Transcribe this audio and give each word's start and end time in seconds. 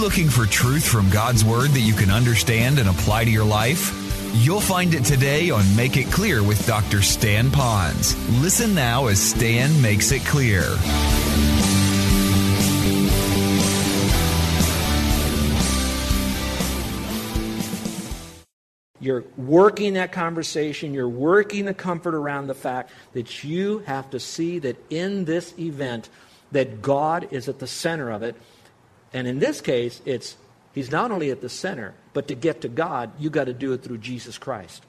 looking 0.00 0.30
for 0.30 0.46
truth 0.46 0.88
from 0.88 1.10
God's 1.10 1.44
Word 1.44 1.70
that 1.70 1.80
you 1.80 1.92
can 1.92 2.10
understand 2.10 2.78
and 2.78 2.88
apply 2.88 3.26
to 3.26 3.30
your 3.30 3.44
life? 3.44 3.94
You'll 4.32 4.60
find 4.60 4.94
it 4.94 5.04
today 5.04 5.50
on 5.50 5.76
Make 5.76 5.98
It 5.98 6.10
Clear 6.10 6.42
with 6.42 6.66
Dr. 6.66 7.02
Stan 7.02 7.50
Ponz. 7.50 8.14
Listen 8.40 8.74
now 8.74 9.08
as 9.08 9.20
Stan 9.20 9.82
makes 9.82 10.10
it 10.10 10.24
clear. 10.24 10.62
You're 19.00 19.24
working 19.36 19.94
that 19.94 20.12
conversation, 20.12 20.94
you're 20.94 21.08
working 21.08 21.66
the 21.66 21.74
comfort 21.74 22.14
around 22.14 22.46
the 22.46 22.54
fact 22.54 22.90
that 23.12 23.44
you 23.44 23.80
have 23.80 24.08
to 24.10 24.20
see 24.20 24.58
that 24.60 24.76
in 24.88 25.26
this 25.26 25.52
event 25.58 26.08
that 26.52 26.80
God 26.80 27.28
is 27.30 27.48
at 27.48 27.58
the 27.58 27.66
center 27.66 28.10
of 28.10 28.22
it. 28.22 28.34
And 29.12 29.26
in 29.26 29.38
this 29.38 29.60
case, 29.60 30.00
it's 30.04 30.36
he's 30.72 30.90
not 30.90 31.10
only 31.10 31.30
at 31.30 31.40
the 31.40 31.48
center, 31.48 31.94
but 32.12 32.28
to 32.28 32.34
get 32.34 32.60
to 32.62 32.68
God, 32.68 33.10
you 33.18 33.30
got 33.30 33.44
to 33.44 33.52
do 33.52 33.72
it 33.72 33.82
through 33.82 33.98
Jesus 33.98 34.38
Christ. 34.38 34.84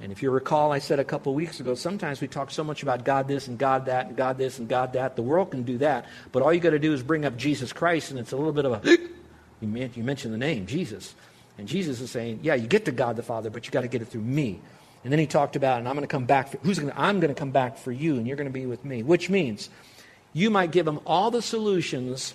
And 0.00 0.10
if 0.10 0.20
you 0.20 0.30
recall, 0.30 0.72
I 0.72 0.80
said 0.80 0.98
a 0.98 1.04
couple 1.04 1.32
weeks 1.32 1.60
ago, 1.60 1.76
sometimes 1.76 2.20
we 2.20 2.26
talk 2.26 2.50
so 2.50 2.64
much 2.64 2.82
about 2.82 3.04
God 3.04 3.28
this 3.28 3.46
and 3.46 3.56
God 3.56 3.86
that 3.86 4.08
and 4.08 4.16
God 4.16 4.36
this 4.36 4.58
and 4.58 4.68
God 4.68 4.94
that. 4.94 5.14
The 5.14 5.22
world 5.22 5.52
can 5.52 5.62
do 5.62 5.78
that, 5.78 6.06
but 6.32 6.42
all 6.42 6.52
you 6.52 6.58
got 6.58 6.70
to 6.70 6.78
do 6.80 6.92
is 6.92 7.02
bring 7.02 7.24
up 7.24 7.36
Jesus 7.36 7.72
Christ, 7.72 8.10
and 8.10 8.18
it's 8.18 8.32
a 8.32 8.36
little 8.36 8.52
bit 8.52 8.64
of 8.64 8.84
a 8.84 8.98
you 9.60 10.02
mention 10.02 10.32
the 10.32 10.38
name 10.38 10.66
Jesus. 10.66 11.14
And 11.58 11.68
Jesus 11.68 12.00
is 12.00 12.10
saying, 12.10 12.40
yeah, 12.42 12.54
you 12.54 12.66
get 12.66 12.86
to 12.86 12.92
God 12.92 13.16
the 13.16 13.22
Father, 13.22 13.50
but 13.50 13.66
you 13.66 13.70
got 13.70 13.82
to 13.82 13.88
get 13.88 14.02
it 14.02 14.08
through 14.08 14.22
me. 14.22 14.60
And 15.04 15.12
then 15.12 15.18
he 15.18 15.26
talked 15.26 15.54
about, 15.56 15.78
and 15.78 15.88
I'm 15.88 15.94
going 15.94 16.06
to 16.06 16.10
come 16.10 16.24
back. 16.24 16.48
For, 16.48 16.58
who's 16.58 16.78
going? 16.78 16.92
I'm 16.96 17.20
going 17.20 17.32
to 17.32 17.38
come 17.38 17.50
back 17.50 17.76
for 17.76 17.92
you, 17.92 18.16
and 18.16 18.26
you're 18.26 18.36
going 18.36 18.48
to 18.48 18.52
be 18.52 18.66
with 18.66 18.84
me. 18.84 19.02
Which 19.02 19.28
means, 19.28 19.68
you 20.32 20.50
might 20.50 20.70
give 20.70 20.86
him 20.86 21.00
all 21.06 21.30
the 21.30 21.42
solutions 21.42 22.34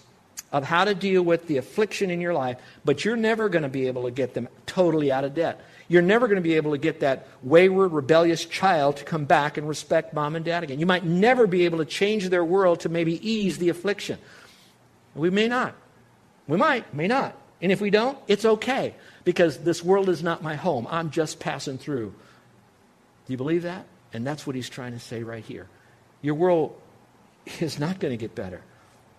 of 0.51 0.63
how 0.63 0.85
to 0.85 0.95
deal 0.95 1.21
with 1.21 1.47
the 1.47 1.57
affliction 1.57 2.09
in 2.09 2.21
your 2.21 2.33
life, 2.33 2.57
but 2.85 3.03
you're 3.03 3.17
never 3.17 3.49
going 3.49 3.63
to 3.63 3.69
be 3.69 3.87
able 3.87 4.03
to 4.03 4.11
get 4.11 4.33
them 4.33 4.47
totally 4.65 5.11
out 5.11 5.23
of 5.23 5.33
debt. 5.33 5.59
You're 5.89 6.01
never 6.01 6.27
going 6.27 6.37
to 6.37 6.41
be 6.41 6.55
able 6.55 6.71
to 6.71 6.77
get 6.77 7.01
that 7.01 7.27
wayward, 7.43 7.91
rebellious 7.91 8.45
child 8.45 8.97
to 8.97 9.03
come 9.03 9.25
back 9.25 9.57
and 9.57 9.67
respect 9.67 10.13
mom 10.13 10.35
and 10.35 10.43
dad 10.43 10.63
again. 10.63 10.79
You 10.79 10.85
might 10.85 11.05
never 11.05 11.47
be 11.47 11.65
able 11.65 11.79
to 11.79 11.85
change 11.85 12.29
their 12.29 12.43
world 12.43 12.81
to 12.81 12.89
maybe 12.89 13.29
ease 13.29 13.57
the 13.57 13.69
affliction. 13.69 14.19
We 15.15 15.29
may 15.29 15.47
not. 15.47 15.75
We 16.47 16.57
might, 16.57 16.93
may 16.93 17.07
not. 17.07 17.35
And 17.61 17.71
if 17.71 17.81
we 17.81 17.89
don't, 17.89 18.17
it's 18.27 18.45
okay 18.45 18.95
because 19.23 19.57
this 19.59 19.83
world 19.83 20.09
is 20.09 20.21
not 20.21 20.43
my 20.43 20.55
home. 20.55 20.87
I'm 20.89 21.09
just 21.09 21.39
passing 21.39 21.77
through. 21.77 22.13
Do 23.25 23.33
you 23.33 23.37
believe 23.37 23.63
that? 23.63 23.85
And 24.13 24.25
that's 24.25 24.45
what 24.45 24.55
he's 24.55 24.69
trying 24.69 24.93
to 24.93 24.99
say 24.99 25.23
right 25.23 25.43
here. 25.43 25.67
Your 26.21 26.35
world 26.35 26.79
is 27.59 27.79
not 27.79 27.99
going 27.99 28.11
to 28.11 28.17
get 28.17 28.35
better. 28.35 28.61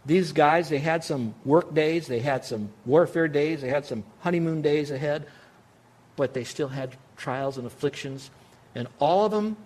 These 0.09 0.33
guys, 0.33 0.70
they 0.70 0.78
had 0.78 1.05
some 1.05 1.34
work 1.45 1.75
days, 1.75 2.06
they 2.06 2.20
had 2.20 2.42
some 2.42 2.70
warfare 2.87 3.28
days, 3.28 3.61
they 3.61 3.69
had 3.69 3.84
some 3.84 4.05
honeymoon 4.20 4.62
days 4.62 4.91
ahead, 4.91 5.27
but 6.17 6.33
they 6.33 6.45
still 6.45 6.69
had 6.69 6.96
trials 7.19 7.58
and 7.58 7.67
afflictions. 7.67 8.30
And 8.74 8.89
all 9.01 9.27
of 9.27 9.33
them 9.33 9.58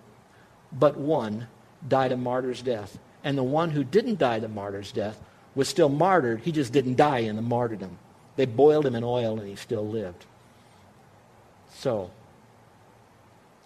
but 0.77 0.97
one 0.97 1.47
died 1.87 2.11
a 2.11 2.17
martyr's 2.17 2.61
death. 2.61 2.99
And 3.23 3.37
the 3.37 3.43
one 3.43 3.69
who 3.69 3.85
didn't 3.85 4.19
die 4.19 4.39
the 4.39 4.49
martyr's 4.49 4.91
death 4.91 5.17
was 5.55 5.69
still 5.69 5.87
martyred. 5.87 6.41
He 6.41 6.51
just 6.51 6.73
didn't 6.73 6.97
die 6.97 7.19
in 7.19 7.37
the 7.37 7.41
martyrdom. 7.41 7.97
They 8.35 8.45
boiled 8.45 8.85
him 8.85 8.95
in 8.95 9.03
oil 9.05 9.39
and 9.39 9.47
he 9.47 9.55
still 9.55 9.87
lived. 9.87 10.25
So, 11.73 12.11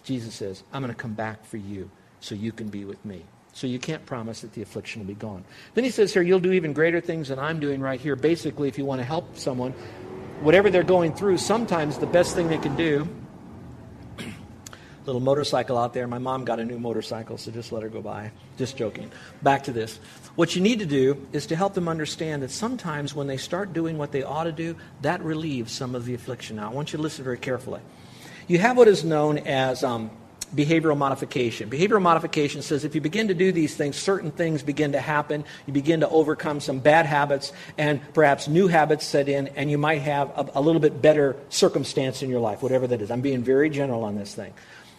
Jesus 0.04 0.36
says, 0.36 0.62
I'm 0.72 0.80
going 0.80 0.94
to 0.94 1.00
come 1.00 1.14
back 1.14 1.44
for 1.44 1.56
you 1.56 1.90
so 2.20 2.36
you 2.36 2.52
can 2.52 2.68
be 2.68 2.84
with 2.84 3.04
me. 3.04 3.24
So 3.58 3.66
you 3.66 3.80
can't 3.80 4.06
promise 4.06 4.42
that 4.42 4.52
the 4.52 4.62
affliction 4.62 5.00
will 5.00 5.08
be 5.08 5.14
gone. 5.14 5.44
Then 5.74 5.82
he 5.82 5.90
says 5.90 6.12
here, 6.14 6.22
you'll 6.22 6.38
do 6.38 6.52
even 6.52 6.72
greater 6.72 7.00
things 7.00 7.26
than 7.26 7.40
I'm 7.40 7.58
doing 7.58 7.80
right 7.80 8.00
here. 8.00 8.14
Basically, 8.14 8.68
if 8.68 8.78
you 8.78 8.84
want 8.84 9.00
to 9.00 9.04
help 9.04 9.36
someone, 9.36 9.72
whatever 10.42 10.70
they're 10.70 10.84
going 10.84 11.12
through, 11.12 11.38
sometimes 11.38 11.98
the 11.98 12.06
best 12.06 12.36
thing 12.36 12.46
they 12.46 12.58
can 12.58 12.76
do 12.76 13.08
little 15.06 15.20
motorcycle 15.20 15.76
out 15.76 15.92
there. 15.92 16.06
My 16.06 16.18
mom 16.18 16.44
got 16.44 16.60
a 16.60 16.64
new 16.64 16.78
motorcycle, 16.78 17.36
so 17.36 17.50
just 17.50 17.72
let 17.72 17.82
her 17.82 17.88
go 17.88 18.00
by. 18.00 18.30
Just 18.58 18.76
joking. 18.76 19.10
Back 19.42 19.64
to 19.64 19.72
this. 19.72 19.98
What 20.36 20.54
you 20.54 20.62
need 20.62 20.78
to 20.78 20.86
do 20.86 21.26
is 21.32 21.46
to 21.46 21.56
help 21.56 21.74
them 21.74 21.88
understand 21.88 22.44
that 22.44 22.52
sometimes 22.52 23.12
when 23.12 23.26
they 23.26 23.38
start 23.38 23.72
doing 23.72 23.98
what 23.98 24.12
they 24.12 24.22
ought 24.22 24.44
to 24.44 24.52
do, 24.52 24.76
that 25.02 25.20
relieves 25.20 25.72
some 25.72 25.96
of 25.96 26.04
the 26.04 26.14
affliction. 26.14 26.54
Now, 26.58 26.70
I 26.70 26.72
want 26.72 26.92
you 26.92 26.98
to 26.98 27.02
listen 27.02 27.24
very 27.24 27.38
carefully. 27.38 27.80
You 28.46 28.60
have 28.60 28.76
what 28.76 28.86
is 28.86 29.02
known 29.02 29.38
as 29.38 29.82
um, 29.82 30.12
behavioral 30.54 30.96
modification. 30.96 31.70
Behavioral 31.70 32.02
modification 32.02 32.62
says 32.62 32.84
if 32.84 32.94
you 32.94 33.00
begin 33.00 33.28
to 33.28 33.34
do 33.34 33.52
these 33.52 33.76
things, 33.76 33.96
certain 33.96 34.30
things 34.30 34.62
begin 34.62 34.92
to 34.92 35.00
happen. 35.00 35.44
You 35.66 35.72
begin 35.72 36.00
to 36.00 36.08
overcome 36.08 36.60
some 36.60 36.78
bad 36.78 37.06
habits, 37.06 37.52
and 37.76 38.00
perhaps 38.14 38.48
new 38.48 38.68
habits 38.68 39.04
set 39.04 39.28
in, 39.28 39.48
and 39.48 39.70
you 39.70 39.78
might 39.78 40.02
have 40.02 40.30
a, 40.30 40.50
a 40.56 40.60
little 40.60 40.80
bit 40.80 41.02
better 41.02 41.36
circumstance 41.48 42.22
in 42.22 42.30
your 42.30 42.40
life, 42.40 42.62
whatever 42.62 42.86
that 42.86 43.02
is. 43.02 43.10
I'm 43.10 43.20
being 43.20 43.42
very 43.42 43.70
general 43.70 44.04
on 44.04 44.16
this 44.16 44.34
thing. 44.34 44.52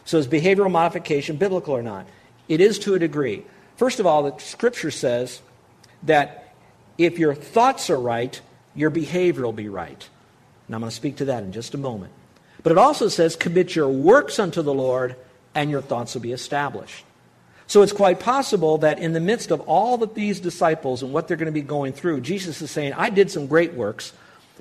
So 0.06 0.18
is 0.18 0.28
behavioral 0.28 0.72
modification 0.72 1.38
biblical 1.38 1.76
or 1.76 1.84
not? 1.84 2.08
It 2.48 2.62
is 2.62 2.80
to 2.80 2.96
a 2.96 3.00
degree. 3.00 3.46
First 3.78 4.00
of 4.00 4.06
all, 4.06 4.24
the 4.24 4.38
scripture 4.40 4.92
says 4.92 5.42
that 6.04 6.54
if 6.98 7.20
your 7.20 7.36
thoughts 7.36 7.90
are 7.90 8.00
right, 8.00 8.40
your 8.76 8.90
behavior 8.90 9.44
will 9.44 9.54
be 9.54 9.70
right. 9.70 10.10
And 10.68 10.76
I'm 10.76 10.82
going 10.82 10.90
to 10.90 10.96
speak 10.96 11.18
to 11.18 11.26
that 11.26 11.44
in 11.44 11.52
just 11.52 11.74
a 11.74 11.78
moment. 11.78 12.12
But 12.62 12.72
it 12.74 12.78
also 12.78 13.08
says, 13.08 13.36
commit 13.36 13.76
your 13.76 13.88
works 13.88 14.38
unto 14.38 14.62
the 14.62 14.74
Lord, 14.74 15.16
and 15.56 15.70
your 15.70 15.82
thoughts 15.82 16.14
will 16.14 16.22
be 16.22 16.32
established. 16.32 17.06
So 17.68 17.84
it's 17.84 17.94
quite 17.94 18.20
possible 18.20 18.80
that 18.80 19.00
in 19.00 19.14
the 19.14 19.20
midst 19.20 19.52
of 19.52 19.62
all 19.62 20.02
of 20.02 20.16
these 20.16 20.40
disciples 20.40 21.04
and 21.04 21.14
what 21.14 21.28
they're 21.28 21.38
going 21.38 21.46
to 21.46 21.52
be 21.52 21.62
going 21.62 21.94
through, 21.94 22.22
Jesus 22.22 22.62
is 22.62 22.72
saying, 22.72 22.94
I 22.94 23.10
did 23.10 23.30
some 23.30 23.46
great 23.46 23.74
works. 23.74 24.14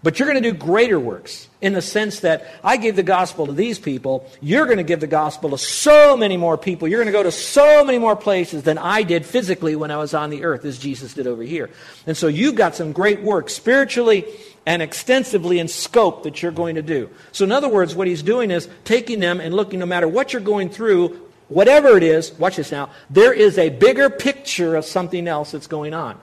But 0.02 0.18
you're 0.18 0.30
going 0.30 0.40
to 0.40 0.52
do 0.52 0.56
greater 0.56 1.00
works 1.00 1.48
in 1.60 1.72
the 1.72 1.82
sense 1.82 2.20
that 2.20 2.46
I 2.62 2.76
gave 2.76 2.94
the 2.94 3.02
gospel 3.02 3.46
to 3.46 3.52
these 3.52 3.80
people. 3.80 4.30
You're 4.40 4.66
going 4.66 4.76
to 4.76 4.84
give 4.84 5.00
the 5.00 5.08
gospel 5.08 5.50
to 5.50 5.58
so 5.58 6.16
many 6.16 6.36
more 6.36 6.56
people. 6.56 6.86
You're 6.86 7.00
going 7.00 7.12
to 7.12 7.18
go 7.18 7.24
to 7.24 7.32
so 7.32 7.84
many 7.84 7.98
more 7.98 8.14
places 8.14 8.62
than 8.62 8.78
I 8.78 9.02
did 9.02 9.26
physically 9.26 9.74
when 9.74 9.90
I 9.90 9.96
was 9.96 10.14
on 10.14 10.30
the 10.30 10.44
earth, 10.44 10.64
as 10.64 10.78
Jesus 10.78 11.14
did 11.14 11.26
over 11.26 11.42
here. 11.42 11.68
And 12.06 12.16
so 12.16 12.28
you've 12.28 12.54
got 12.54 12.76
some 12.76 12.92
great 12.92 13.22
work 13.22 13.50
spiritually 13.50 14.24
and 14.66 14.82
extensively 14.82 15.58
in 15.58 15.68
scope 15.68 16.24
that 16.24 16.42
you're 16.42 16.52
going 16.52 16.74
to 16.74 16.82
do. 16.82 17.08
So, 17.32 17.44
in 17.44 17.52
other 17.52 17.68
words, 17.68 17.94
what 17.94 18.06
he's 18.06 18.22
doing 18.22 18.50
is 18.50 18.68
taking 18.84 19.20
them 19.20 19.40
and 19.40 19.54
looking 19.54 19.78
no 19.78 19.86
matter 19.86 20.08
what 20.08 20.32
you're 20.32 20.42
going 20.42 20.70
through, 20.70 21.18
whatever 21.48 21.96
it 21.96 22.02
is, 22.02 22.32
watch 22.32 22.56
this 22.56 22.70
now, 22.70 22.90
there 23.10 23.32
is 23.32 23.58
a 23.58 23.70
bigger 23.70 24.10
picture 24.10 24.76
of 24.76 24.84
something 24.84 25.26
else 25.26 25.52
that's 25.52 25.66
going 25.66 25.94
on. 25.94 26.18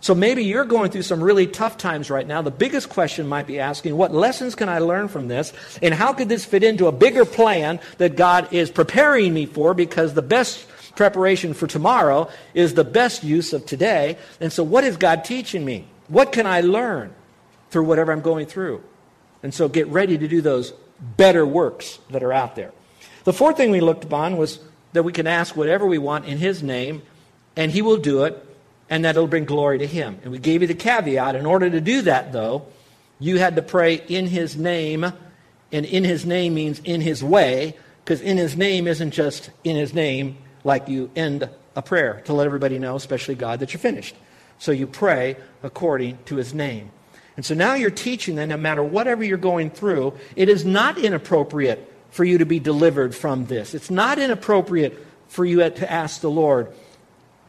So 0.00 0.14
maybe 0.14 0.44
you're 0.44 0.64
going 0.64 0.90
through 0.90 1.02
some 1.02 1.20
really 1.20 1.48
tough 1.48 1.78
times 1.78 2.10
right 2.10 2.26
now. 2.26 2.42
The 2.42 2.50
biggest 2.50 2.90
question 2.90 3.26
might 3.26 3.46
be 3.46 3.58
asking, 3.58 3.96
what 3.96 4.14
lessons 4.14 4.54
can 4.54 4.68
I 4.68 4.78
learn 4.78 5.08
from 5.08 5.26
this? 5.26 5.52
And 5.82 5.92
how 5.92 6.12
could 6.12 6.28
this 6.28 6.44
fit 6.44 6.62
into 6.62 6.86
a 6.86 6.92
bigger 6.92 7.24
plan 7.24 7.80
that 7.98 8.14
God 8.14 8.52
is 8.52 8.70
preparing 8.70 9.34
me 9.34 9.46
for? 9.46 9.74
Because 9.74 10.14
the 10.14 10.22
best 10.22 10.64
preparation 10.94 11.54
for 11.54 11.66
tomorrow 11.66 12.28
is 12.54 12.74
the 12.74 12.84
best 12.84 13.24
use 13.24 13.52
of 13.52 13.66
today. 13.66 14.16
And 14.40 14.52
so 14.52 14.62
what 14.62 14.84
is 14.84 14.96
God 14.96 15.24
teaching 15.24 15.64
me? 15.64 15.88
What 16.08 16.30
can 16.30 16.46
I 16.46 16.60
learn 16.60 17.12
through 17.76 17.84
whatever 17.84 18.12
I'm 18.12 18.22
going 18.22 18.46
through? 18.46 18.82
And 19.42 19.52
so 19.52 19.68
get 19.68 19.86
ready 19.88 20.16
to 20.16 20.26
do 20.26 20.40
those 20.40 20.72
better 21.16 21.46
works 21.46 21.98
that 22.10 22.22
are 22.22 22.32
out 22.32 22.56
there. 22.56 22.72
The 23.24 23.32
fourth 23.32 23.58
thing 23.58 23.70
we 23.70 23.80
looked 23.80 24.04
upon 24.04 24.38
was 24.38 24.60
that 24.94 25.02
we 25.02 25.12
can 25.12 25.26
ask 25.26 25.54
whatever 25.54 25.86
we 25.86 25.98
want 25.98 26.24
in 26.24 26.38
His 26.38 26.62
name, 26.62 27.02
and 27.54 27.70
He 27.70 27.82
will 27.82 27.98
do 27.98 28.24
it 28.24 28.46
and 28.88 29.04
that 29.04 29.10
it'll 29.10 29.26
bring 29.26 29.44
glory 29.44 29.78
to 29.78 29.86
him. 29.86 30.18
And 30.22 30.32
we 30.32 30.38
gave 30.38 30.62
you 30.62 30.68
the 30.68 30.74
caveat. 30.74 31.34
In 31.34 31.46
order 31.46 31.68
to 31.68 31.80
do 31.80 32.02
that, 32.02 32.32
though, 32.32 32.66
you 33.18 33.38
had 33.38 33.56
to 33.56 33.62
pray 33.62 33.94
in 33.94 34.26
his 34.26 34.56
name, 34.56 35.04
and 35.72 35.86
in 35.86 36.04
his 36.04 36.24
name 36.24 36.54
means 36.54 36.80
in 36.80 37.00
his 37.00 37.22
way, 37.22 37.76
because 38.04 38.20
in 38.20 38.36
his 38.36 38.56
name 38.56 38.86
isn't 38.86 39.10
just 39.10 39.50
in 39.64 39.76
his 39.76 39.92
name 39.92 40.38
like 40.62 40.88
you 40.88 41.10
end 41.16 41.48
a 41.74 41.82
prayer 41.82 42.22
to 42.26 42.32
let 42.32 42.46
everybody 42.46 42.78
know, 42.78 42.96
especially 42.96 43.34
God, 43.34 43.60
that 43.60 43.72
you're 43.72 43.80
finished. 43.80 44.14
So 44.58 44.72
you 44.72 44.86
pray 44.86 45.36
according 45.62 46.18
to 46.26 46.36
his 46.36 46.54
name. 46.54 46.90
And 47.36 47.44
so 47.44 47.54
now 47.54 47.74
you're 47.74 47.90
teaching 47.90 48.36
that 48.36 48.46
no 48.46 48.56
matter 48.56 48.82
whatever 48.82 49.22
you're 49.22 49.36
going 49.36 49.70
through, 49.70 50.14
it 50.34 50.48
is 50.48 50.64
not 50.64 50.98
inappropriate 50.98 51.92
for 52.10 52.24
you 52.24 52.38
to 52.38 52.46
be 52.46 52.58
delivered 52.58 53.14
from 53.14 53.46
this. 53.46 53.74
It's 53.74 53.90
not 53.90 54.18
inappropriate 54.18 55.06
for 55.28 55.44
you 55.44 55.58
to 55.58 55.92
ask 55.92 56.20
the 56.20 56.30
Lord 56.30 56.72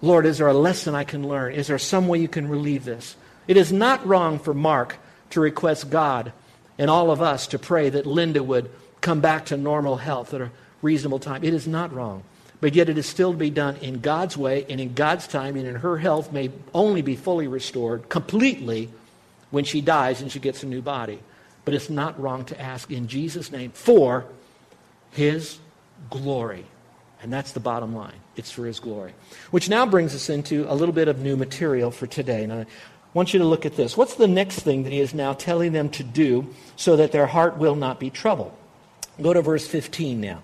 Lord, 0.02 0.26
is 0.26 0.38
there 0.38 0.48
a 0.48 0.54
lesson 0.54 0.94
I 0.94 1.04
can 1.04 1.28
learn? 1.28 1.54
Is 1.54 1.68
there 1.68 1.80
some 1.80 2.08
way 2.08 2.20
you 2.20 2.28
can 2.28 2.48
relieve 2.48 2.86
this? 2.86 3.16
It 3.48 3.58
is 3.58 3.72
not 3.72 4.06
wrong 4.06 4.38
for 4.38 4.54
Mark 4.54 4.98
to 5.32 5.42
request 5.42 5.90
God 5.90 6.34
and 6.78 6.90
all 6.90 7.10
of 7.10 7.22
us 7.22 7.48
to 7.48 7.60
pray 7.60 7.90
that 7.90 8.06
Linda 8.06 8.44
would 8.44 8.70
come 9.02 9.22
back 9.22 9.48
to 9.48 9.58
normal 9.58 9.98
health 9.98 10.34
at 10.34 10.42
a 10.42 10.52
reasonable 10.82 11.20
time. 11.20 11.44
It 11.44 11.54
is 11.54 11.68
not 11.68 11.94
wrong. 11.94 12.24
But 12.60 12.76
yet 12.76 12.90
it 12.90 12.98
is 12.98 13.06
still 13.06 13.32
to 13.32 13.38
be 13.38 13.50
done 13.50 13.78
in 13.78 14.00
God's 14.00 14.36
way 14.36 14.66
and 14.70 14.82
in 14.82 14.94
God's 14.94 15.28
time, 15.28 15.56
and 15.56 15.68
in 15.68 15.76
her 15.76 15.98
health 15.98 16.32
may 16.32 16.52
only 16.74 17.02
be 17.02 17.16
fully 17.16 17.48
restored 17.48 18.10
completely 18.10 18.90
when 19.52 19.64
she 19.64 19.82
dies 19.82 20.22
and 20.22 20.32
she 20.32 20.40
gets 20.40 20.64
a 20.64 20.66
new 20.66 20.82
body. 20.82 21.20
But 21.66 21.74
it's 21.74 21.90
not 21.90 22.20
wrong 22.20 22.46
to 22.46 22.60
ask 22.60 22.92
in 22.92 23.08
Jesus' 23.08 23.52
name 23.52 23.72
for 23.72 24.26
his 25.12 25.60
glory. 26.10 26.66
And 27.22 27.34
that's 27.34 27.52
the 27.52 27.60
bottom 27.60 27.96
line. 27.96 28.14
It's 28.36 28.52
for 28.52 28.66
his 28.66 28.80
glory. 28.80 29.14
Which 29.52 29.70
now 29.70 29.86
brings 29.86 30.14
us 30.14 30.30
into 30.30 30.66
a 30.72 30.76
little 30.76 30.94
bit 30.94 31.08
of 31.08 31.20
new 31.20 31.36
material 31.36 31.92
for 31.92 32.08
today. 32.08 32.44
And 32.44 32.54
I 32.54 32.66
want 33.14 33.34
you 33.34 33.40
to 33.40 33.46
look 33.46 33.66
at 33.66 33.76
this. 33.76 33.98
What's 33.98 34.16
the 34.16 34.28
next 34.28 34.60
thing 34.60 34.84
that 34.84 34.94
he 34.94 35.00
is 35.00 35.14
now 35.14 35.34
telling 35.34 35.72
them 35.72 35.90
to 35.90 36.04
do 36.04 36.54
so 36.76 36.96
that 36.96 37.12
their 37.12 37.26
heart 37.26 37.58
will 37.58 37.76
not 37.76 38.00
be 38.00 38.10
troubled? 38.10 38.54
Go 39.22 39.34
to 39.34 39.42
verse 39.42 39.68
15 39.68 40.22
now. 40.22 40.42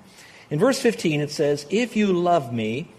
In 0.49 0.59
verse 0.59 0.79
15, 0.79 1.21
it 1.21 1.31
says, 1.31 1.65
If 1.69 1.95
you 1.95 2.11
love 2.11 2.51
me, 2.51 2.89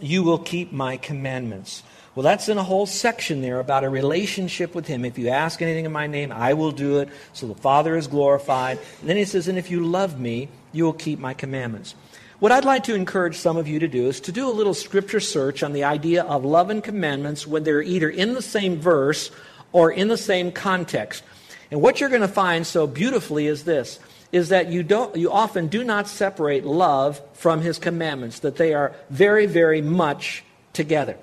you 0.00 0.22
will 0.22 0.38
keep 0.38 0.72
my 0.72 0.96
commandments. 0.96 1.84
Well, 2.14 2.24
that's 2.24 2.50
in 2.50 2.58
a 2.58 2.62
whole 2.62 2.84
section 2.84 3.40
there 3.40 3.58
about 3.58 3.84
a 3.84 3.88
relationship 3.88 4.74
with 4.74 4.86
Him. 4.86 5.04
If 5.04 5.18
you 5.18 5.28
ask 5.28 5.62
anything 5.62 5.86
in 5.86 5.92
my 5.92 6.06
name, 6.06 6.30
I 6.30 6.52
will 6.52 6.72
do 6.72 6.98
it. 6.98 7.08
So 7.32 7.46
the 7.46 7.54
Father 7.54 7.96
is 7.96 8.06
glorified. 8.06 8.78
And 9.00 9.08
then 9.08 9.16
He 9.16 9.24
says, 9.24 9.48
And 9.48 9.58
if 9.58 9.70
you 9.70 9.84
love 9.86 10.20
me, 10.20 10.48
you 10.72 10.84
will 10.84 10.92
keep 10.92 11.18
my 11.18 11.32
commandments. 11.32 11.94
What 12.38 12.52
I'd 12.52 12.66
like 12.66 12.84
to 12.84 12.94
encourage 12.94 13.36
some 13.36 13.56
of 13.56 13.66
you 13.66 13.78
to 13.78 13.88
do 13.88 14.08
is 14.08 14.20
to 14.22 14.32
do 14.32 14.48
a 14.48 14.50
little 14.50 14.74
scripture 14.74 15.20
search 15.20 15.62
on 15.62 15.72
the 15.72 15.84
idea 15.84 16.24
of 16.24 16.44
love 16.44 16.68
and 16.68 16.84
commandments 16.84 17.46
when 17.46 17.62
they're 17.62 17.80
either 17.80 18.10
in 18.10 18.34
the 18.34 18.42
same 18.42 18.80
verse 18.80 19.30
or 19.70 19.90
in 19.90 20.08
the 20.08 20.16
same 20.18 20.52
context. 20.52 21.22
And 21.70 21.80
what 21.80 22.00
you're 22.00 22.10
going 22.10 22.20
to 22.20 22.28
find 22.28 22.66
so 22.66 22.86
beautifully 22.86 23.46
is 23.46 23.64
this 23.64 23.98
is 24.32 24.48
that 24.48 24.72
you 24.72 24.82
don't 24.82 25.14
you 25.14 25.30
often 25.30 25.68
do 25.68 25.84
not 25.84 26.08
separate 26.08 26.64
love 26.64 27.20
from 27.34 27.60
his 27.60 27.78
commandments 27.78 28.40
that 28.40 28.56
they 28.56 28.74
are 28.74 28.94
very 29.08 29.46
very 29.46 29.80
much 29.80 30.42
together 30.72 31.16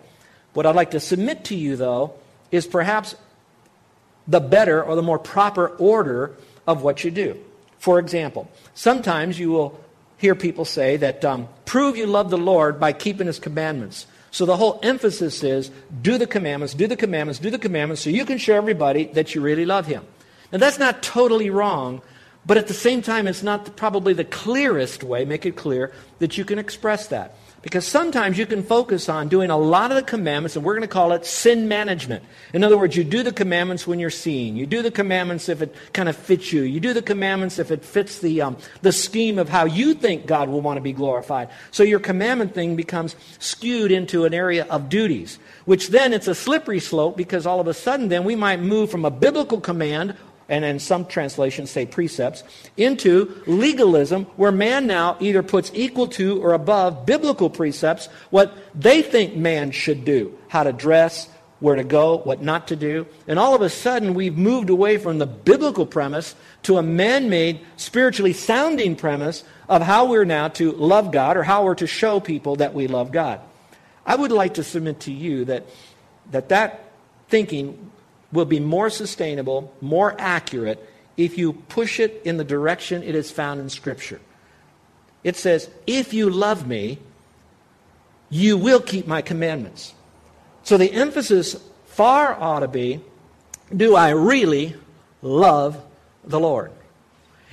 what 0.53 0.65
I'd 0.65 0.75
like 0.75 0.91
to 0.91 0.99
submit 0.99 1.45
to 1.45 1.55
you, 1.55 1.75
though, 1.75 2.13
is 2.51 2.65
perhaps 2.65 3.15
the 4.27 4.39
better 4.39 4.83
or 4.83 4.95
the 4.95 5.01
more 5.01 5.19
proper 5.19 5.67
order 5.67 6.35
of 6.67 6.83
what 6.83 7.03
you 7.03 7.11
do. 7.11 7.37
For 7.79 7.99
example, 7.99 8.49
sometimes 8.73 9.39
you 9.39 9.51
will 9.51 9.79
hear 10.17 10.35
people 10.35 10.65
say 10.65 10.97
that 10.97 11.23
um, 11.23 11.47
prove 11.65 11.97
you 11.97 12.05
love 12.05 12.29
the 12.29 12.37
Lord 12.37 12.79
by 12.79 12.93
keeping 12.93 13.27
his 13.27 13.39
commandments. 13.39 14.05
So 14.31 14.45
the 14.45 14.57
whole 14.57 14.79
emphasis 14.83 15.43
is 15.43 15.71
do 16.01 16.17
the 16.17 16.27
commandments, 16.27 16.73
do 16.73 16.87
the 16.87 16.97
commandments, 16.97 17.39
do 17.39 17.49
the 17.49 17.57
commandments 17.57 18.03
so 18.03 18.09
you 18.09 18.25
can 18.25 18.37
show 18.37 18.55
everybody 18.55 19.05
that 19.13 19.33
you 19.33 19.41
really 19.41 19.65
love 19.65 19.87
him. 19.87 20.05
Now 20.51 20.59
that's 20.59 20.77
not 20.77 21.01
totally 21.01 21.49
wrong, 21.49 22.01
but 22.45 22.57
at 22.57 22.67
the 22.67 22.73
same 22.73 23.01
time, 23.01 23.27
it's 23.27 23.43
not 23.43 23.75
probably 23.75 24.13
the 24.13 24.25
clearest 24.25 25.03
way, 25.03 25.25
make 25.25 25.45
it 25.45 25.55
clear, 25.55 25.93
that 26.19 26.37
you 26.37 26.45
can 26.45 26.59
express 26.59 27.07
that. 27.07 27.35
Because 27.61 27.85
sometimes 27.85 28.37
you 28.37 28.45
can 28.45 28.63
focus 28.63 29.09
on 29.09 29.27
doing 29.27 29.49
a 29.49 29.57
lot 29.57 29.91
of 29.91 29.97
the 29.97 30.03
commandments, 30.03 30.55
and 30.55 30.63
we're 30.63 30.75
going 30.75 30.87
to 30.87 30.87
call 30.87 31.11
it 31.11 31.25
sin 31.25 31.67
management. 31.67 32.23
In 32.53 32.63
other 32.63 32.77
words, 32.77 32.95
you 32.95 33.03
do 33.03 33.21
the 33.21 33.33
commandments 33.33 33.85
when 33.85 33.99
you're 33.99 34.09
seeing. 34.09 34.55
You 34.55 34.65
do 34.65 34.81
the 34.81 34.91
commandments 34.91 35.49
if 35.49 35.61
it 35.61 35.75
kind 35.91 36.07
of 36.07 36.15
fits 36.15 36.53
you. 36.53 36.61
You 36.61 36.79
do 36.79 36.93
the 36.93 37.01
commandments 37.01 37.59
if 37.59 37.69
it 37.69 37.83
fits 37.83 38.19
the, 38.19 38.41
um, 38.41 38.57
the 38.81 38.93
scheme 38.93 39.37
of 39.37 39.49
how 39.49 39.65
you 39.65 39.93
think 39.93 40.25
God 40.25 40.47
will 40.47 40.61
want 40.61 40.77
to 40.77 40.81
be 40.81 40.93
glorified. 40.93 41.49
So 41.71 41.83
your 41.83 41.99
commandment 41.99 42.53
thing 42.53 42.77
becomes 42.77 43.17
skewed 43.39 43.91
into 43.91 44.23
an 44.23 44.33
area 44.33 44.65
of 44.69 44.87
duties, 44.87 45.37
which 45.65 45.89
then 45.89 46.13
it's 46.13 46.29
a 46.29 46.35
slippery 46.35 46.79
slope 46.79 47.17
because 47.17 47.45
all 47.45 47.59
of 47.59 47.67
a 47.67 47.73
sudden 47.73 48.07
then 48.07 48.23
we 48.23 48.37
might 48.37 48.61
move 48.61 48.89
from 48.89 49.03
a 49.03 49.11
biblical 49.11 49.59
command 49.59 50.15
and 50.49 50.65
in 50.65 50.79
some 50.79 51.05
translations 51.05 51.71
say 51.71 51.85
precepts, 51.85 52.43
into 52.75 53.41
legalism, 53.45 54.25
where 54.35 54.51
man 54.51 54.87
now 54.87 55.15
either 55.19 55.43
puts 55.43 55.71
equal 55.73 56.07
to 56.07 56.41
or 56.43 56.53
above 56.53 57.05
biblical 57.05 57.49
precepts 57.49 58.07
what 58.29 58.53
they 58.75 59.01
think 59.01 59.35
man 59.35 59.71
should 59.71 60.03
do 60.03 60.37
how 60.47 60.63
to 60.63 60.73
dress, 60.73 61.29
where 61.59 61.75
to 61.75 61.83
go, 61.83 62.17
what 62.17 62.41
not 62.41 62.69
to 62.69 62.75
do. 62.75 63.05
And 63.27 63.37
all 63.37 63.53
of 63.53 63.61
a 63.61 63.69
sudden, 63.69 64.13
we've 64.13 64.37
moved 64.37 64.69
away 64.69 64.97
from 64.97 65.19
the 65.19 65.27
biblical 65.27 65.85
premise 65.85 66.35
to 66.63 66.77
a 66.77 66.83
man 66.83 67.29
made, 67.29 67.59
spiritually 67.77 68.33
sounding 68.33 68.95
premise 68.95 69.43
of 69.67 69.81
how 69.81 70.05
we're 70.05 70.25
now 70.25 70.47
to 70.49 70.71
love 70.71 71.11
God 71.11 71.37
or 71.37 71.43
how 71.43 71.63
we're 71.63 71.75
to 71.75 71.87
show 71.87 72.19
people 72.19 72.55
that 72.57 72.73
we 72.73 72.87
love 72.87 73.11
God. 73.11 73.41
I 74.05 74.15
would 74.15 74.31
like 74.31 74.55
to 74.55 74.63
submit 74.63 75.01
to 75.01 75.11
you 75.11 75.45
that 75.45 75.65
that, 76.31 76.49
that 76.49 76.91
thinking 77.27 77.91
will 78.31 78.45
be 78.45 78.59
more 78.59 78.89
sustainable, 78.89 79.73
more 79.81 80.15
accurate 80.19 80.87
if 81.17 81.37
you 81.37 81.53
push 81.53 81.99
it 81.99 82.21
in 82.23 82.37
the 82.37 82.43
direction 82.43 83.03
it 83.03 83.15
is 83.15 83.31
found 83.31 83.59
in 83.59 83.69
Scripture. 83.69 84.19
It 85.23 85.35
says, 85.35 85.69
If 85.85 86.13
you 86.13 86.29
love 86.29 86.67
me, 86.67 86.99
you 88.29 88.57
will 88.57 88.79
keep 88.79 89.07
my 89.07 89.21
commandments. 89.21 89.93
So 90.63 90.77
the 90.77 90.91
emphasis 90.91 91.55
far 91.85 92.33
ought 92.39 92.59
to 92.59 92.67
be 92.67 93.01
do 93.75 93.95
I 93.95 94.09
really 94.09 94.75
love 95.21 95.83
the 96.23 96.39
Lord? 96.39 96.71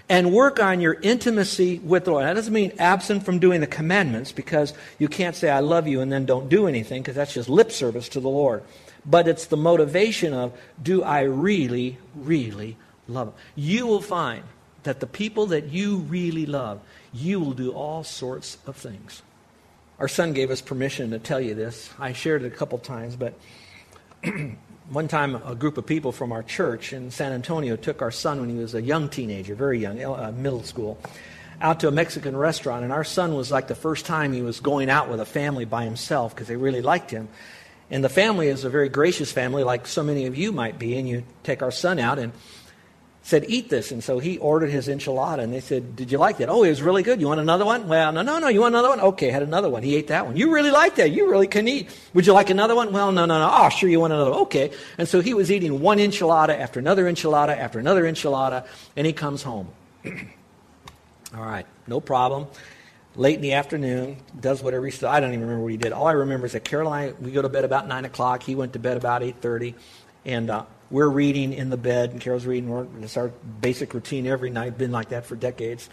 And 0.08 0.32
work 0.32 0.60
on 0.60 0.80
your 0.80 0.94
intimacy 0.94 1.78
with 1.80 2.04
the 2.04 2.12
Lord. 2.12 2.24
That 2.24 2.34
doesn't 2.34 2.52
mean 2.52 2.72
absent 2.78 3.24
from 3.24 3.40
doing 3.40 3.60
the 3.60 3.66
commandments 3.66 4.30
because 4.30 4.72
you 4.98 5.08
can't 5.08 5.34
say, 5.34 5.50
I 5.50 5.58
love 5.58 5.88
you, 5.88 6.00
and 6.00 6.12
then 6.12 6.24
don't 6.24 6.48
do 6.48 6.68
anything 6.68 7.02
because 7.02 7.16
that's 7.16 7.34
just 7.34 7.48
lip 7.48 7.72
service 7.72 8.08
to 8.10 8.20
the 8.20 8.28
Lord 8.28 8.62
but 9.06 9.28
it's 9.28 9.46
the 9.46 9.56
motivation 9.56 10.34
of 10.34 10.52
do 10.82 11.02
I 11.02 11.22
really, 11.22 11.98
really 12.14 12.76
love 13.08 13.28
them? 13.28 13.36
You 13.54 13.86
will 13.86 14.02
find 14.02 14.42
that 14.82 15.00
the 15.00 15.06
people 15.06 15.46
that 15.46 15.68
you 15.68 15.96
really 15.96 16.46
love, 16.46 16.80
you 17.12 17.40
will 17.40 17.52
do 17.52 17.72
all 17.72 18.04
sorts 18.04 18.58
of 18.66 18.76
things. 18.76 19.22
Our 19.98 20.08
son 20.08 20.32
gave 20.32 20.50
us 20.50 20.60
permission 20.60 21.10
to 21.10 21.18
tell 21.18 21.40
you 21.40 21.54
this. 21.54 21.90
I 21.98 22.12
shared 22.12 22.42
it 22.42 22.52
a 22.52 22.56
couple 22.56 22.78
times, 22.78 23.16
but 23.16 23.34
one 24.90 25.08
time 25.08 25.34
a 25.34 25.54
group 25.54 25.78
of 25.78 25.86
people 25.86 26.12
from 26.12 26.32
our 26.32 26.42
church 26.42 26.92
in 26.92 27.10
San 27.10 27.32
Antonio 27.32 27.76
took 27.76 28.02
our 28.02 28.10
son 28.10 28.40
when 28.40 28.50
he 28.50 28.56
was 28.56 28.74
a 28.74 28.82
young 28.82 29.08
teenager, 29.08 29.54
very 29.54 29.78
young, 29.78 30.02
uh, 30.02 30.32
middle 30.36 30.62
school, 30.62 30.98
out 31.60 31.80
to 31.80 31.88
a 31.88 31.90
Mexican 31.90 32.36
restaurant. 32.36 32.84
And 32.84 32.92
our 32.92 33.04
son 33.04 33.34
was 33.34 33.50
like 33.50 33.68
the 33.68 33.74
first 33.74 34.04
time 34.04 34.32
he 34.32 34.42
was 34.42 34.60
going 34.60 34.90
out 34.90 35.08
with 35.08 35.20
a 35.20 35.24
family 35.24 35.64
by 35.64 35.84
himself 35.84 36.34
because 36.34 36.48
they 36.48 36.56
really 36.56 36.82
liked 36.82 37.10
him. 37.10 37.28
And 37.90 38.02
the 38.02 38.08
family 38.08 38.48
is 38.48 38.64
a 38.64 38.70
very 38.70 38.88
gracious 38.88 39.30
family, 39.30 39.62
like 39.62 39.86
so 39.86 40.02
many 40.02 40.26
of 40.26 40.36
you 40.36 40.50
might 40.52 40.78
be. 40.78 40.98
And 40.98 41.08
you 41.08 41.24
take 41.44 41.62
our 41.62 41.70
son 41.70 41.98
out 41.98 42.18
and 42.18 42.32
said, 43.22 43.44
Eat 43.48 43.70
this. 43.70 43.92
And 43.92 44.02
so 44.02 44.18
he 44.18 44.38
ordered 44.38 44.70
his 44.70 44.88
enchilada. 44.88 45.38
And 45.38 45.52
they 45.52 45.60
said, 45.60 45.94
Did 45.94 46.10
you 46.10 46.18
like 46.18 46.38
that? 46.38 46.48
Oh, 46.48 46.64
it 46.64 46.70
was 46.70 46.82
really 46.82 47.04
good. 47.04 47.20
You 47.20 47.28
want 47.28 47.40
another 47.40 47.64
one? 47.64 47.86
Well, 47.86 48.10
no, 48.10 48.22
no, 48.22 48.38
no. 48.40 48.48
You 48.48 48.60
want 48.60 48.74
another 48.74 48.88
one? 48.88 49.00
Okay, 49.00 49.30
had 49.30 49.44
another 49.44 49.68
one. 49.70 49.84
He 49.84 49.94
ate 49.94 50.08
that 50.08 50.26
one. 50.26 50.36
You 50.36 50.52
really 50.52 50.72
like 50.72 50.96
that. 50.96 51.12
You 51.12 51.30
really 51.30 51.46
can 51.46 51.68
eat. 51.68 51.88
Would 52.12 52.26
you 52.26 52.32
like 52.32 52.50
another 52.50 52.74
one? 52.74 52.92
Well, 52.92 53.12
no, 53.12 53.24
no, 53.24 53.38
no. 53.38 53.50
Oh, 53.52 53.68
sure, 53.68 53.88
you 53.88 54.00
want 54.00 54.12
another 54.12 54.32
one. 54.32 54.40
Okay. 54.40 54.72
And 54.98 55.06
so 55.06 55.20
he 55.20 55.34
was 55.34 55.52
eating 55.52 55.80
one 55.80 55.98
enchilada 55.98 56.58
after 56.58 56.80
another 56.80 57.04
enchilada 57.04 57.56
after 57.56 57.78
another 57.78 58.02
enchilada. 58.02 58.66
And 58.96 59.06
he 59.06 59.12
comes 59.12 59.42
home. 59.44 59.68
All 61.34 61.44
right, 61.44 61.66
no 61.86 62.00
problem 62.00 62.46
late 63.16 63.36
in 63.36 63.40
the 63.40 63.54
afternoon, 63.54 64.16
does 64.38 64.62
whatever 64.62 64.84
he 64.84 64.90
still, 64.92 65.08
I 65.08 65.20
don't 65.20 65.30
even 65.30 65.42
remember 65.42 65.62
what 65.62 65.72
he 65.72 65.78
did. 65.78 65.92
All 65.92 66.06
I 66.06 66.12
remember 66.12 66.46
is 66.46 66.52
that 66.52 66.64
Caroline, 66.64 67.14
we 67.20 67.32
go 67.32 67.42
to 67.42 67.48
bed 67.48 67.64
about 67.64 67.88
9 67.88 68.04
o'clock. 68.04 68.42
He 68.42 68.54
went 68.54 68.74
to 68.74 68.78
bed 68.78 68.96
about 68.96 69.22
8.30. 69.22 69.74
And 70.24 70.50
uh, 70.50 70.64
we're 70.90 71.08
reading 71.08 71.52
in 71.52 71.70
the 71.70 71.76
bed, 71.76 72.10
and 72.10 72.20
Carol's 72.20 72.46
reading. 72.46 72.88
It's 73.02 73.16
our 73.16 73.28
basic 73.60 73.94
routine 73.94 74.26
every 74.26 74.50
night, 74.50 74.76
been 74.78 74.92
like 74.92 75.08
that 75.10 75.26
for 75.26 75.36
decades. 75.36 75.88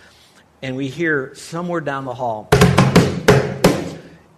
And 0.62 0.75
we 0.75 0.88
hear 0.88 1.34
somewhere 1.36 1.82
down 1.82 2.06
the 2.06 2.13
hall, 2.13 2.48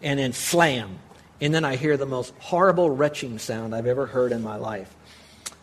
and 0.01 0.19
then 0.19 0.33
slam. 0.33 0.99
And 1.41 1.53
then 1.53 1.65
I 1.65 1.75
hear 1.75 1.97
the 1.97 2.05
most 2.05 2.33
horrible 2.39 2.89
retching 2.89 3.37
sound 3.37 3.75
I've 3.75 3.85
ever 3.85 4.05
heard 4.05 4.31
in 4.31 4.41
my 4.41 4.55
life. 4.55 4.95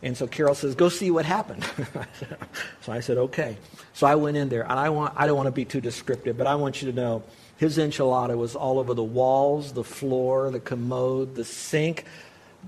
And 0.03 0.17
so 0.17 0.27
Carol 0.27 0.55
says, 0.55 0.75
"Go 0.75 0.89
see 0.89 1.11
what 1.11 1.25
happened." 1.25 1.65
so 2.83 2.93
I 2.93 3.01
said, 3.01 3.19
"Okay." 3.19 3.57
So 3.95 4.07
I 4.07 4.17
went 4.17 4.37
in 4.37 4.49
there, 4.49 4.63
and 4.63 4.73
I 4.73 4.91
want 4.91 5.15
I 5.17 5.27
don't 5.27 5.37
want 5.37 5.47
to 5.47 5.53
be 5.53 5.65
too 5.65 5.81
descriptive, 5.81 6.37
but 6.37 6.47
I 6.47 6.57
want 6.57 6.83
you 6.83 6.91
to 6.91 6.97
know 6.97 7.23
his 7.57 7.79
enchilada 7.79 8.37
was 8.37 8.57
all 8.57 8.81
over 8.81 8.95
the 8.95 9.05
walls, 9.05 9.73
the 9.73 9.85
floor, 9.85 10.51
the 10.51 10.59
commode, 10.59 11.37
the 11.37 11.45
sink, 11.45 12.05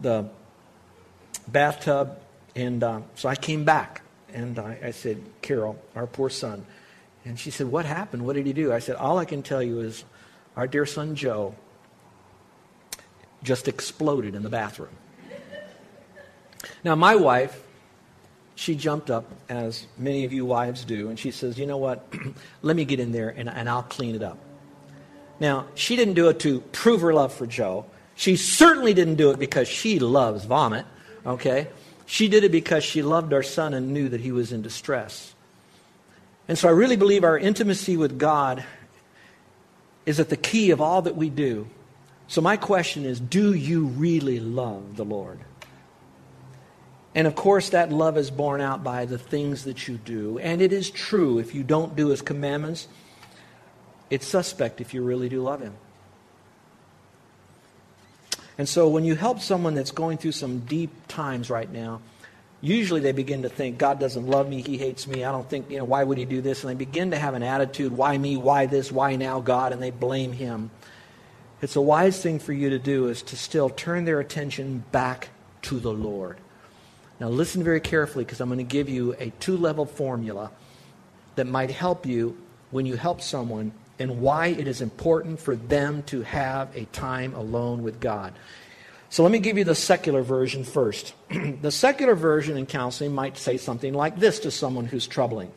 the 0.00 0.28
bathtub, 1.48 2.18
and 2.54 2.84
uh, 2.84 3.00
so 3.16 3.28
I 3.28 3.34
came 3.34 3.64
back 3.64 4.02
and 4.32 4.56
I, 4.58 4.78
I 4.84 4.90
said, 4.92 5.20
"Carol, 5.42 5.76
our 5.96 6.06
poor 6.06 6.30
son," 6.30 6.64
and 7.24 7.36
she 7.38 7.50
said, 7.50 7.66
"What 7.66 7.84
happened? 7.84 8.24
What 8.24 8.36
did 8.36 8.46
he 8.46 8.52
do?" 8.52 8.72
I 8.72 8.78
said, 8.78 8.94
"All 8.94 9.18
I 9.18 9.24
can 9.24 9.42
tell 9.42 9.62
you 9.62 9.80
is, 9.80 10.04
our 10.56 10.68
dear 10.68 10.86
son 10.86 11.16
Joe." 11.16 11.56
Just 13.42 13.68
exploded 13.68 14.34
in 14.34 14.42
the 14.42 14.48
bathroom. 14.48 14.96
Now, 16.82 16.94
my 16.94 17.16
wife, 17.16 17.62
she 18.54 18.74
jumped 18.74 19.10
up, 19.10 19.30
as 19.48 19.86
many 19.98 20.24
of 20.24 20.32
you 20.32 20.44
wives 20.44 20.84
do, 20.84 21.08
and 21.08 21.18
she 21.18 21.30
says, 21.30 21.58
You 21.58 21.66
know 21.66 21.76
what? 21.76 22.06
Let 22.62 22.76
me 22.76 22.84
get 22.84 23.00
in 23.00 23.12
there 23.12 23.30
and, 23.30 23.48
and 23.48 23.68
I'll 23.68 23.82
clean 23.82 24.14
it 24.14 24.22
up. 24.22 24.38
Now, 25.40 25.66
she 25.74 25.96
didn't 25.96 26.14
do 26.14 26.28
it 26.28 26.40
to 26.40 26.60
prove 26.60 27.00
her 27.00 27.12
love 27.12 27.32
for 27.32 27.46
Joe. 27.46 27.86
She 28.14 28.36
certainly 28.36 28.94
didn't 28.94 29.16
do 29.16 29.30
it 29.30 29.38
because 29.38 29.66
she 29.66 29.98
loves 29.98 30.44
vomit, 30.44 30.86
okay? 31.26 31.68
She 32.06 32.28
did 32.28 32.44
it 32.44 32.52
because 32.52 32.84
she 32.84 33.02
loved 33.02 33.32
our 33.32 33.42
son 33.42 33.74
and 33.74 33.92
knew 33.92 34.08
that 34.08 34.20
he 34.20 34.30
was 34.30 34.52
in 34.52 34.62
distress. 34.62 35.34
And 36.46 36.56
so 36.58 36.68
I 36.68 36.72
really 36.72 36.96
believe 36.96 37.24
our 37.24 37.38
intimacy 37.38 37.96
with 37.96 38.18
God 38.18 38.64
is 40.06 40.20
at 40.20 40.28
the 40.28 40.36
key 40.36 40.70
of 40.70 40.80
all 40.80 41.02
that 41.02 41.16
we 41.16 41.30
do. 41.30 41.66
So 42.28 42.40
my 42.40 42.56
question 42.56 43.04
is 43.04 43.18
do 43.20 43.54
you 43.54 43.86
really 43.86 44.40
love 44.40 44.96
the 44.96 45.04
Lord? 45.04 45.40
And 47.14 47.26
of 47.26 47.34
course, 47.36 47.70
that 47.70 47.92
love 47.92 48.18
is 48.18 48.30
borne 48.30 48.60
out 48.60 48.82
by 48.82 49.04
the 49.04 49.18
things 49.18 49.64
that 49.64 49.86
you 49.86 49.96
do. 49.98 50.38
And 50.38 50.60
it 50.60 50.72
is 50.72 50.90
true, 50.90 51.38
if 51.38 51.54
you 51.54 51.62
don't 51.62 51.94
do 51.94 52.08
his 52.08 52.22
commandments, 52.22 52.88
it's 54.10 54.26
suspect 54.26 54.80
if 54.80 54.94
you 54.94 55.02
really 55.02 55.28
do 55.28 55.42
love 55.42 55.60
him. 55.60 55.74
And 58.58 58.68
so 58.68 58.88
when 58.88 59.04
you 59.04 59.14
help 59.14 59.40
someone 59.40 59.74
that's 59.74 59.90
going 59.90 60.18
through 60.18 60.32
some 60.32 60.60
deep 60.60 60.90
times 61.08 61.50
right 61.50 61.70
now, 61.70 62.00
usually 62.60 63.00
they 63.00 63.12
begin 63.12 63.42
to 63.42 63.48
think, 63.48 63.78
God 63.78 63.98
doesn't 63.98 64.26
love 64.26 64.48
me, 64.48 64.62
he 64.62 64.78
hates 64.78 65.06
me, 65.06 65.24
I 65.24 65.32
don't 65.32 65.48
think, 65.48 65.70
you 65.70 65.78
know, 65.78 65.84
why 65.84 66.04
would 66.04 66.18
he 66.18 66.24
do 66.24 66.40
this? 66.40 66.62
And 66.62 66.70
they 66.70 66.74
begin 66.76 67.10
to 67.10 67.18
have 67.18 67.34
an 67.34 67.42
attitude, 67.42 67.92
why 67.92 68.16
me, 68.16 68.36
why 68.36 68.66
this, 68.66 68.92
why 68.92 69.16
now, 69.16 69.40
God, 69.40 69.72
and 69.72 69.82
they 69.82 69.90
blame 69.90 70.32
him. 70.32 70.70
It's 71.62 71.76
a 71.76 71.80
wise 71.80 72.20
thing 72.22 72.38
for 72.38 72.52
you 72.52 72.70
to 72.70 72.78
do 72.78 73.08
is 73.08 73.22
to 73.22 73.36
still 73.36 73.70
turn 73.70 74.04
their 74.04 74.20
attention 74.20 74.84
back 74.92 75.30
to 75.62 75.80
the 75.80 75.92
Lord. 75.92 76.38
Now, 77.20 77.28
listen 77.28 77.62
very 77.62 77.80
carefully 77.80 78.24
because 78.24 78.40
I'm 78.40 78.48
going 78.48 78.58
to 78.58 78.64
give 78.64 78.88
you 78.88 79.14
a 79.18 79.30
two 79.40 79.56
level 79.56 79.86
formula 79.86 80.50
that 81.36 81.46
might 81.46 81.70
help 81.70 82.06
you 82.06 82.36
when 82.70 82.86
you 82.86 82.96
help 82.96 83.20
someone 83.20 83.72
and 83.98 84.20
why 84.20 84.48
it 84.48 84.66
is 84.66 84.80
important 84.80 85.38
for 85.38 85.54
them 85.54 86.02
to 86.04 86.22
have 86.22 86.74
a 86.76 86.84
time 86.86 87.34
alone 87.34 87.82
with 87.82 88.00
God. 88.00 88.32
So 89.10 89.22
let 89.22 89.30
me 89.30 89.38
give 89.38 89.56
you 89.56 89.62
the 89.62 89.76
secular 89.76 90.22
version 90.22 90.64
first. 90.64 91.14
the 91.62 91.70
secular 91.70 92.16
version 92.16 92.56
in 92.56 92.66
counseling 92.66 93.14
might 93.14 93.38
say 93.38 93.58
something 93.58 93.94
like 93.94 94.18
this 94.18 94.40
to 94.40 94.50
someone 94.50 94.86
who's 94.86 95.06
troubling. 95.06 95.52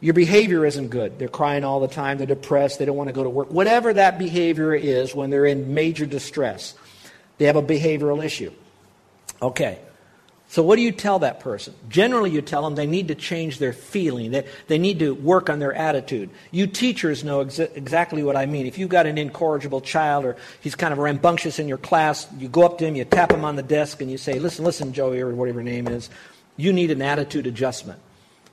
Your 0.00 0.14
behavior 0.14 0.64
isn't 0.64 0.88
good. 0.88 1.18
They're 1.18 1.28
crying 1.28 1.62
all 1.62 1.80
the 1.80 1.88
time. 1.88 2.16
They're 2.16 2.26
depressed. 2.26 2.78
They 2.78 2.86
don't 2.86 2.96
want 2.96 3.08
to 3.08 3.12
go 3.12 3.22
to 3.22 3.28
work. 3.28 3.50
Whatever 3.50 3.92
that 3.92 4.18
behavior 4.18 4.74
is 4.74 5.14
when 5.14 5.28
they're 5.28 5.44
in 5.44 5.74
major 5.74 6.06
distress, 6.06 6.74
they 7.36 7.44
have 7.44 7.56
a 7.56 7.62
behavioral 7.62 8.24
issue. 8.24 8.50
Okay. 9.42 9.78
So, 10.50 10.64
what 10.64 10.74
do 10.74 10.82
you 10.82 10.90
tell 10.90 11.20
that 11.20 11.38
person? 11.38 11.74
Generally, 11.88 12.32
you 12.32 12.42
tell 12.42 12.62
them 12.62 12.74
they 12.74 12.88
need 12.88 13.06
to 13.06 13.14
change 13.14 13.60
their 13.60 13.72
feeling, 13.72 14.32
they, 14.32 14.48
they 14.66 14.78
need 14.78 14.98
to 14.98 15.14
work 15.14 15.48
on 15.48 15.60
their 15.60 15.72
attitude. 15.72 16.28
You 16.50 16.66
teachers 16.66 17.22
know 17.22 17.44
exa- 17.44 17.70
exactly 17.76 18.24
what 18.24 18.34
I 18.34 18.46
mean. 18.46 18.66
If 18.66 18.76
you've 18.76 18.88
got 18.88 19.06
an 19.06 19.16
incorrigible 19.16 19.80
child 19.80 20.24
or 20.24 20.36
he's 20.60 20.74
kind 20.74 20.92
of 20.92 20.98
rambunctious 20.98 21.60
in 21.60 21.68
your 21.68 21.78
class, 21.78 22.26
you 22.36 22.48
go 22.48 22.64
up 22.64 22.78
to 22.78 22.84
him, 22.84 22.96
you 22.96 23.04
tap 23.04 23.30
him 23.30 23.44
on 23.44 23.54
the 23.54 23.62
desk, 23.62 24.02
and 24.02 24.10
you 24.10 24.18
say, 24.18 24.40
Listen, 24.40 24.64
listen, 24.64 24.92
Joey, 24.92 25.20
or 25.20 25.32
whatever 25.32 25.60
your 25.60 25.70
name 25.70 25.86
is, 25.86 26.10
you 26.56 26.72
need 26.72 26.90
an 26.90 27.00
attitude 27.00 27.46
adjustment. 27.46 28.00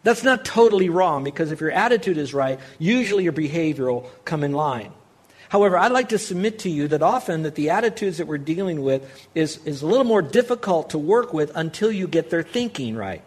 That's 0.04 0.24
not 0.24 0.46
totally 0.46 0.90
wrong 0.90 1.24
because 1.24 1.52
if 1.52 1.60
your 1.60 1.72
attitude 1.72 2.20
is 2.20 2.32
right, 2.32 2.60
usually 2.78 3.24
your 3.24 3.34
behavior 3.34 3.92
will 3.92 4.08
come 4.24 4.44
in 4.44 4.52
line. 4.52 4.92
However, 5.50 5.78
I'd 5.78 5.92
like 5.92 6.10
to 6.10 6.18
submit 6.18 6.60
to 6.60 6.70
you 6.70 6.88
that 6.90 7.02
often 7.02 7.44
that 7.44 7.56
the 7.56 7.70
attitudes 7.70 8.18
that 8.18 8.28
we're 8.28 8.38
dealing 8.38 8.82
with 8.82 9.28
is, 9.34 9.58
is 9.66 9.82
a 9.82 9.88
little 9.88 10.04
more 10.04 10.22
difficult 10.22 10.90
to 10.92 10.98
work 10.98 11.34
with 11.34 11.52
until 11.56 11.92
you 11.92 12.08
get 12.08 12.30
their 12.30 12.44
thinking 12.44 12.96
right. 12.96 13.24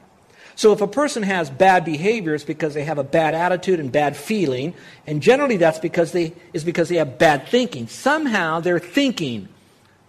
So 0.54 0.72
if 0.72 0.82
a 0.82 0.86
person 0.86 1.22
has 1.22 1.48
bad 1.48 1.86
behavior, 1.86 2.34
it's 2.34 2.44
because 2.44 2.74
they 2.74 2.84
have 2.84 2.98
a 2.98 3.04
bad 3.04 3.34
attitude 3.34 3.80
and 3.80 3.90
bad 3.90 4.14
feeling, 4.14 4.74
and 5.06 5.22
generally 5.22 5.56
that's 5.56 5.78
because 5.78 6.12
they 6.12 6.34
is 6.52 6.64
because 6.64 6.90
they 6.90 6.96
have 6.96 7.18
bad 7.18 7.48
thinking. 7.48 7.88
Somehow 7.88 8.60
their 8.60 8.78
thinking 8.78 9.48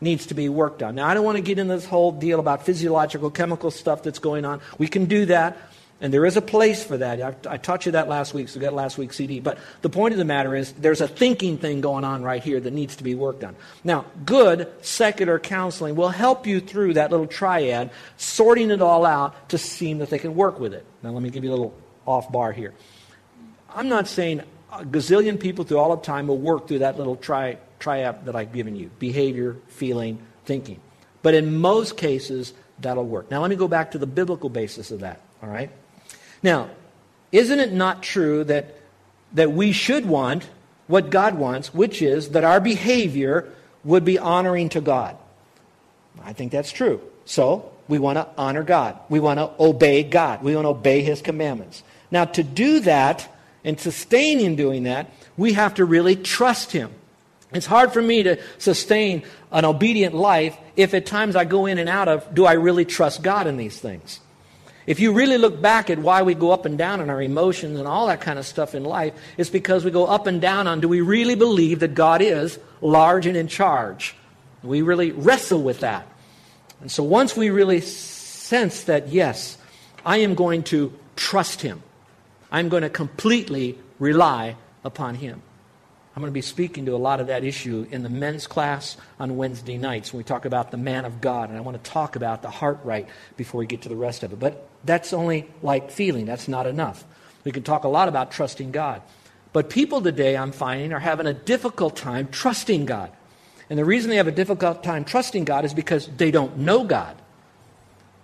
needs 0.01 0.25
to 0.25 0.33
be 0.33 0.49
worked 0.49 0.83
on. 0.83 0.95
Now 0.95 1.07
I 1.07 1.13
don't 1.13 1.23
want 1.23 1.37
to 1.37 1.41
get 1.41 1.57
into 1.57 1.75
this 1.75 1.85
whole 1.85 2.11
deal 2.11 2.41
about 2.41 2.65
physiological 2.65 3.29
chemical 3.29 3.71
stuff 3.71 4.03
that's 4.03 4.19
going 4.19 4.43
on. 4.43 4.59
We 4.77 4.89
can 4.89 5.05
do 5.05 5.25
that. 5.27 5.57
And 6.01 6.11
there 6.11 6.25
is 6.25 6.35
a 6.35 6.41
place 6.41 6.83
for 6.83 6.97
that. 6.97 7.21
I, 7.21 7.53
I 7.53 7.57
taught 7.57 7.85
you 7.85 7.91
that 7.91 8.09
last 8.09 8.33
week, 8.33 8.49
so 8.49 8.59
get 8.59 8.73
last 8.73 8.97
week's 8.97 9.15
CD. 9.15 9.39
But 9.39 9.59
the 9.83 9.89
point 9.89 10.13
of 10.13 10.17
the 10.17 10.25
matter 10.25 10.55
is, 10.55 10.71
there's 10.73 10.99
a 10.99 11.07
thinking 11.07 11.59
thing 11.59 11.79
going 11.79 12.03
on 12.03 12.23
right 12.23 12.43
here 12.43 12.59
that 12.59 12.73
needs 12.73 12.95
to 12.95 13.03
be 13.03 13.13
worked 13.13 13.43
on. 13.43 13.55
Now, 13.83 14.05
good 14.25 14.67
secular 14.81 15.37
counseling 15.37 15.95
will 15.95 16.09
help 16.09 16.47
you 16.47 16.59
through 16.59 16.95
that 16.95 17.11
little 17.11 17.27
triad, 17.27 17.91
sorting 18.17 18.71
it 18.71 18.81
all 18.81 19.05
out 19.05 19.49
to 19.49 19.59
see 19.59 19.93
that 19.93 20.09
they 20.09 20.17
can 20.17 20.35
work 20.35 20.59
with 20.59 20.73
it. 20.73 20.85
Now, 21.03 21.11
let 21.11 21.21
me 21.21 21.29
give 21.29 21.43
you 21.43 21.51
a 21.51 21.53
little 21.53 21.73
off 22.07 22.31
bar 22.31 22.51
here. 22.51 22.73
I'm 23.69 23.87
not 23.87 24.07
saying 24.07 24.41
a 24.71 24.83
gazillion 24.83 25.39
people 25.39 25.65
through 25.65 25.77
all 25.77 25.91
of 25.91 26.01
time 26.01 26.27
will 26.27 26.37
work 26.37 26.67
through 26.67 26.79
that 26.79 26.97
little 26.97 27.15
tri- 27.15 27.57
triad 27.79 28.25
that 28.25 28.35
I've 28.35 28.53
given 28.53 28.75
you 28.75 28.89
behavior, 28.97 29.57
feeling, 29.67 30.17
thinking. 30.45 30.79
But 31.21 31.35
in 31.35 31.57
most 31.57 31.95
cases, 31.95 32.53
that'll 32.79 33.05
work. 33.05 33.29
Now, 33.29 33.41
let 33.41 33.51
me 33.51 33.55
go 33.55 33.67
back 33.67 33.91
to 33.91 33.99
the 33.99 34.07
biblical 34.07 34.49
basis 34.49 34.89
of 34.89 35.01
that, 35.01 35.21
all 35.43 35.49
right? 35.49 35.69
Now, 36.43 36.69
isn't 37.31 37.59
it 37.59 37.71
not 37.71 38.03
true 38.03 38.43
that, 38.45 38.75
that 39.33 39.51
we 39.51 39.71
should 39.71 40.05
want 40.05 40.49
what 40.87 41.09
God 41.09 41.35
wants, 41.35 41.73
which 41.73 42.01
is 42.01 42.29
that 42.29 42.43
our 42.43 42.59
behavior 42.59 43.47
would 43.83 44.03
be 44.03 44.19
honoring 44.19 44.69
to 44.69 44.81
God? 44.81 45.17
I 46.23 46.33
think 46.33 46.51
that's 46.51 46.71
true. 46.71 47.01
So, 47.25 47.71
we 47.87 47.99
want 47.99 48.17
to 48.17 48.27
honor 48.37 48.63
God. 48.63 48.97
We 49.09 49.19
want 49.19 49.39
to 49.39 49.51
obey 49.59 50.03
God. 50.03 50.43
We 50.43 50.55
want 50.55 50.65
to 50.65 50.69
obey 50.69 51.01
His 51.01 51.21
commandments. 51.21 51.83
Now, 52.09 52.25
to 52.25 52.43
do 52.43 52.79
that 52.81 53.27
and 53.63 53.79
sustain 53.79 54.39
in 54.39 54.55
doing 54.55 54.83
that, 54.83 55.11
we 55.37 55.53
have 55.53 55.75
to 55.75 55.85
really 55.85 56.15
trust 56.15 56.71
Him. 56.71 56.91
It's 57.53 57.65
hard 57.65 57.91
for 57.91 58.01
me 58.01 58.23
to 58.23 58.39
sustain 58.59 59.23
an 59.51 59.65
obedient 59.65 60.15
life 60.15 60.57
if 60.77 60.93
at 60.93 61.05
times 61.05 61.35
I 61.35 61.43
go 61.43 61.65
in 61.65 61.77
and 61.77 61.89
out 61.89 62.07
of, 62.07 62.33
do 62.33 62.45
I 62.45 62.53
really 62.53 62.85
trust 62.85 63.23
God 63.23 63.45
in 63.45 63.57
these 63.57 63.77
things? 63.77 64.19
If 64.91 64.99
you 64.99 65.13
really 65.13 65.37
look 65.37 65.61
back 65.61 65.89
at 65.89 65.99
why 65.99 66.21
we 66.21 66.33
go 66.33 66.51
up 66.51 66.65
and 66.65 66.77
down 66.77 66.99
in 66.99 67.09
our 67.09 67.21
emotions 67.21 67.79
and 67.79 67.87
all 67.87 68.07
that 68.07 68.19
kind 68.19 68.37
of 68.37 68.45
stuff 68.45 68.75
in 68.75 68.83
life, 68.83 69.13
it's 69.37 69.49
because 69.49 69.85
we 69.85 69.89
go 69.89 70.05
up 70.05 70.27
and 70.27 70.41
down 70.41 70.67
on 70.67 70.81
do 70.81 70.89
we 70.89 70.99
really 70.99 71.35
believe 71.35 71.79
that 71.79 71.93
God 71.95 72.21
is 72.21 72.59
large 72.81 73.25
and 73.25 73.37
in 73.37 73.47
charge? 73.47 74.13
We 74.63 74.81
really 74.81 75.13
wrestle 75.13 75.63
with 75.63 75.79
that. 75.79 76.05
And 76.81 76.91
so 76.91 77.03
once 77.03 77.37
we 77.37 77.51
really 77.51 77.79
sense 77.79 78.83
that, 78.83 79.07
yes, 79.07 79.57
I 80.05 80.17
am 80.17 80.35
going 80.35 80.63
to 80.63 80.91
trust 81.15 81.61
Him, 81.61 81.81
I'm 82.51 82.67
going 82.67 82.83
to 82.83 82.89
completely 82.89 83.79
rely 83.97 84.57
upon 84.83 85.15
Him. 85.15 85.41
I'm 86.17 86.21
going 86.21 86.31
to 86.31 86.33
be 86.33 86.41
speaking 86.41 86.85
to 86.87 86.95
a 86.95 86.97
lot 86.97 87.21
of 87.21 87.27
that 87.27 87.45
issue 87.45 87.87
in 87.91 88.03
the 88.03 88.09
men's 88.09 88.45
class 88.45 88.97
on 89.21 89.37
Wednesday 89.37 89.77
nights 89.77 90.11
when 90.11 90.17
we 90.17 90.25
talk 90.25 90.43
about 90.43 90.69
the 90.69 90.75
man 90.75 91.05
of 91.05 91.21
God. 91.21 91.47
And 91.47 91.57
I 91.57 91.61
want 91.61 91.81
to 91.81 91.89
talk 91.89 92.17
about 92.17 92.41
the 92.41 92.49
heart 92.49 92.79
right 92.83 93.07
before 93.37 93.59
we 93.59 93.67
get 93.67 93.83
to 93.83 93.89
the 93.89 93.95
rest 93.95 94.23
of 94.23 94.33
it. 94.33 94.39
But 94.39 94.67
that's 94.83 95.13
only 95.13 95.49
like 95.61 95.91
feeling, 95.91 96.25
that's 96.25 96.47
not 96.47 96.67
enough. 96.67 97.03
We 97.43 97.51
can 97.51 97.63
talk 97.63 97.83
a 97.83 97.87
lot 97.87 98.07
about 98.07 98.31
trusting 98.31 98.71
God. 98.71 99.01
But 99.53 99.69
people 99.69 100.01
today, 100.01 100.37
I'm 100.37 100.51
finding, 100.51 100.93
are 100.93 100.99
having 100.99 101.27
a 101.27 101.33
difficult 101.33 101.95
time 101.95 102.29
trusting 102.29 102.85
God. 102.85 103.11
And 103.69 103.77
the 103.77 103.85
reason 103.85 104.09
they 104.09 104.17
have 104.17 104.27
a 104.27 104.31
difficult 104.31 104.83
time 104.83 105.05
trusting 105.05 105.45
God 105.45 105.65
is 105.65 105.73
because 105.73 106.07
they 106.07 106.31
don't 106.31 106.57
know 106.57 106.83
God. 106.83 107.15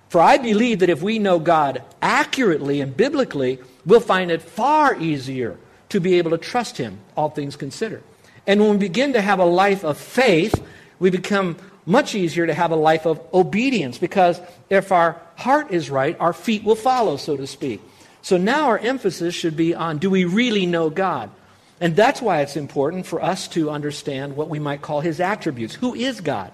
For 0.09 0.21
I 0.21 0.37
believe 0.37 0.79
that 0.79 0.89
if 0.89 1.01
we 1.01 1.19
know 1.19 1.39
God 1.39 1.83
accurately 2.01 2.79
and 2.79 2.95
biblically, 2.95 3.59
we'll 3.85 3.99
find 3.99 4.31
it 4.31 4.41
far 4.41 4.95
easier 4.95 5.57
to 5.89 5.99
be 5.99 6.15
able 6.15 6.31
to 6.31 6.37
trust 6.37 6.77
Him, 6.77 6.99
all 7.15 7.29
things 7.29 7.55
considered. 7.55 8.03
And 8.45 8.61
when 8.61 8.71
we 8.71 8.77
begin 8.77 9.13
to 9.13 9.21
have 9.21 9.39
a 9.39 9.45
life 9.45 9.83
of 9.83 9.97
faith, 9.97 10.63
we 10.99 11.09
become 11.09 11.57
much 11.85 12.15
easier 12.15 12.47
to 12.47 12.53
have 12.53 12.71
a 12.71 12.75
life 12.75 13.05
of 13.05 13.21
obedience 13.33 13.97
because 13.97 14.39
if 14.69 14.91
our 14.91 15.21
heart 15.37 15.71
is 15.71 15.89
right, 15.89 16.17
our 16.19 16.33
feet 16.33 16.63
will 16.63 16.75
follow, 16.75 17.15
so 17.15 17.37
to 17.37 17.47
speak. 17.47 17.81
So 18.21 18.35
now 18.35 18.65
our 18.65 18.77
emphasis 18.77 19.33
should 19.33 19.55
be 19.55 19.73
on 19.73 19.99
do 19.99 20.09
we 20.09 20.25
really 20.25 20.65
know 20.65 20.89
God? 20.89 21.29
And 21.79 21.95
that's 21.95 22.21
why 22.21 22.41
it's 22.41 22.57
important 22.57 23.05
for 23.05 23.21
us 23.21 23.47
to 23.49 23.69
understand 23.69 24.35
what 24.35 24.49
we 24.49 24.59
might 24.59 24.81
call 24.81 24.99
his 24.99 25.19
attributes. 25.19 25.75
Who 25.75 25.93
is 25.93 26.19
God? 26.21 26.51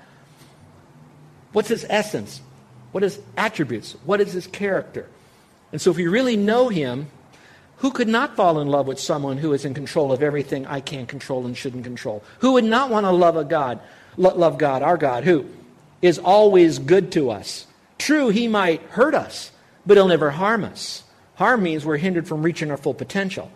What's 1.54 1.70
his 1.70 1.86
essence? 1.90 2.42
What 2.92 3.04
is 3.04 3.20
attributes? 3.38 3.96
What 4.06 4.20
is 4.20 4.34
his 4.34 4.48
character? 4.48 5.08
And 5.72 5.82
so 5.82 5.92
if 5.92 5.98
we 5.98 6.08
really 6.08 6.36
know 6.36 6.68
him, 6.68 7.08
who 7.78 7.92
could 7.92 8.08
not 8.08 8.36
fall 8.36 8.60
in 8.60 8.68
love 8.68 8.86
with 8.86 9.00
someone 9.00 9.38
who 9.38 9.54
is 9.54 9.66
in 9.66 9.74
control 9.74 10.12
of 10.12 10.22
everything 10.22 10.66
I 10.66 10.82
can't 10.82 11.08
control 11.08 11.46
and 11.46 11.56
shouldn't 11.56 11.86
control? 11.86 12.24
Who 12.40 12.54
would 12.54 12.66
not 12.66 12.90
want 12.90 13.06
to 13.06 13.12
love 13.12 13.38
a 13.38 13.46
God, 13.46 13.80
love 14.18 14.58
God, 14.58 14.84
our 14.84 14.98
God, 14.98 15.24
who 15.24 15.46
is 16.02 16.20
always 16.20 16.80
good 16.80 17.12
to 17.14 17.32
us? 17.32 17.66
True, 18.04 18.28
he 18.28 18.50
might 18.50 18.82
hurt 18.82 19.16
us, 19.16 19.54
but 19.86 19.96
he'll 19.96 20.10
never 20.10 20.30
harm 20.30 20.66
us. 20.66 21.04
Harm 21.36 21.64
means 21.64 21.86
we're 21.86 21.96
hindered 21.96 22.28
from 22.28 22.44
reaching 22.44 22.70
our 22.70 22.76
full 22.76 22.94
potential. 22.94 23.50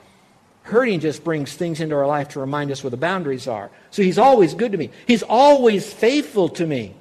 Hurting 0.61 1.01
just 1.01 1.21
brings 1.25 1.53
things 1.53 1.81
into 1.81 1.95
our 1.95 2.07
life 2.07 2.29
to 2.29 2.39
remind 2.39 2.71
us 2.71 2.81
where 2.81 2.89
the 2.89 2.95
boundaries 2.95 3.45
are. 3.45 3.69
So 3.91 4.03
he's 4.03 4.17
always 4.17 4.53
good 4.53 4.71
to 4.71 4.77
me. 4.77 4.89
He's 5.05 5.21
always 5.21 5.91
faithful 5.91 6.47
to 6.47 6.65
me. 6.65 6.95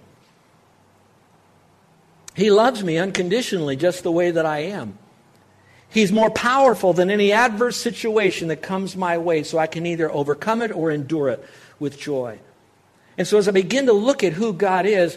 He 2.34 2.50
loves 2.50 2.82
me 2.82 2.98
unconditionally 2.98 3.76
just 3.76 4.02
the 4.02 4.10
way 4.10 4.32
that 4.32 4.44
I 4.44 4.62
am. 4.62 4.98
He's 5.88 6.10
more 6.10 6.30
powerful 6.30 6.94
than 6.94 7.10
any 7.10 7.30
adverse 7.30 7.76
situation 7.76 8.48
that 8.48 8.60
comes 8.60 8.96
my 8.96 9.18
way, 9.18 9.44
so 9.44 9.56
I 9.56 9.68
can 9.68 9.86
either 9.86 10.10
overcome 10.10 10.62
it 10.62 10.72
or 10.72 10.90
endure 10.90 11.28
it 11.28 11.44
with 11.78 11.96
joy. 11.96 12.40
And 13.16 13.24
so 13.24 13.38
as 13.38 13.46
I 13.46 13.52
begin 13.52 13.86
to 13.86 13.92
look 13.92 14.24
at 14.24 14.32
who 14.32 14.52
God 14.52 14.84
is, 14.84 15.16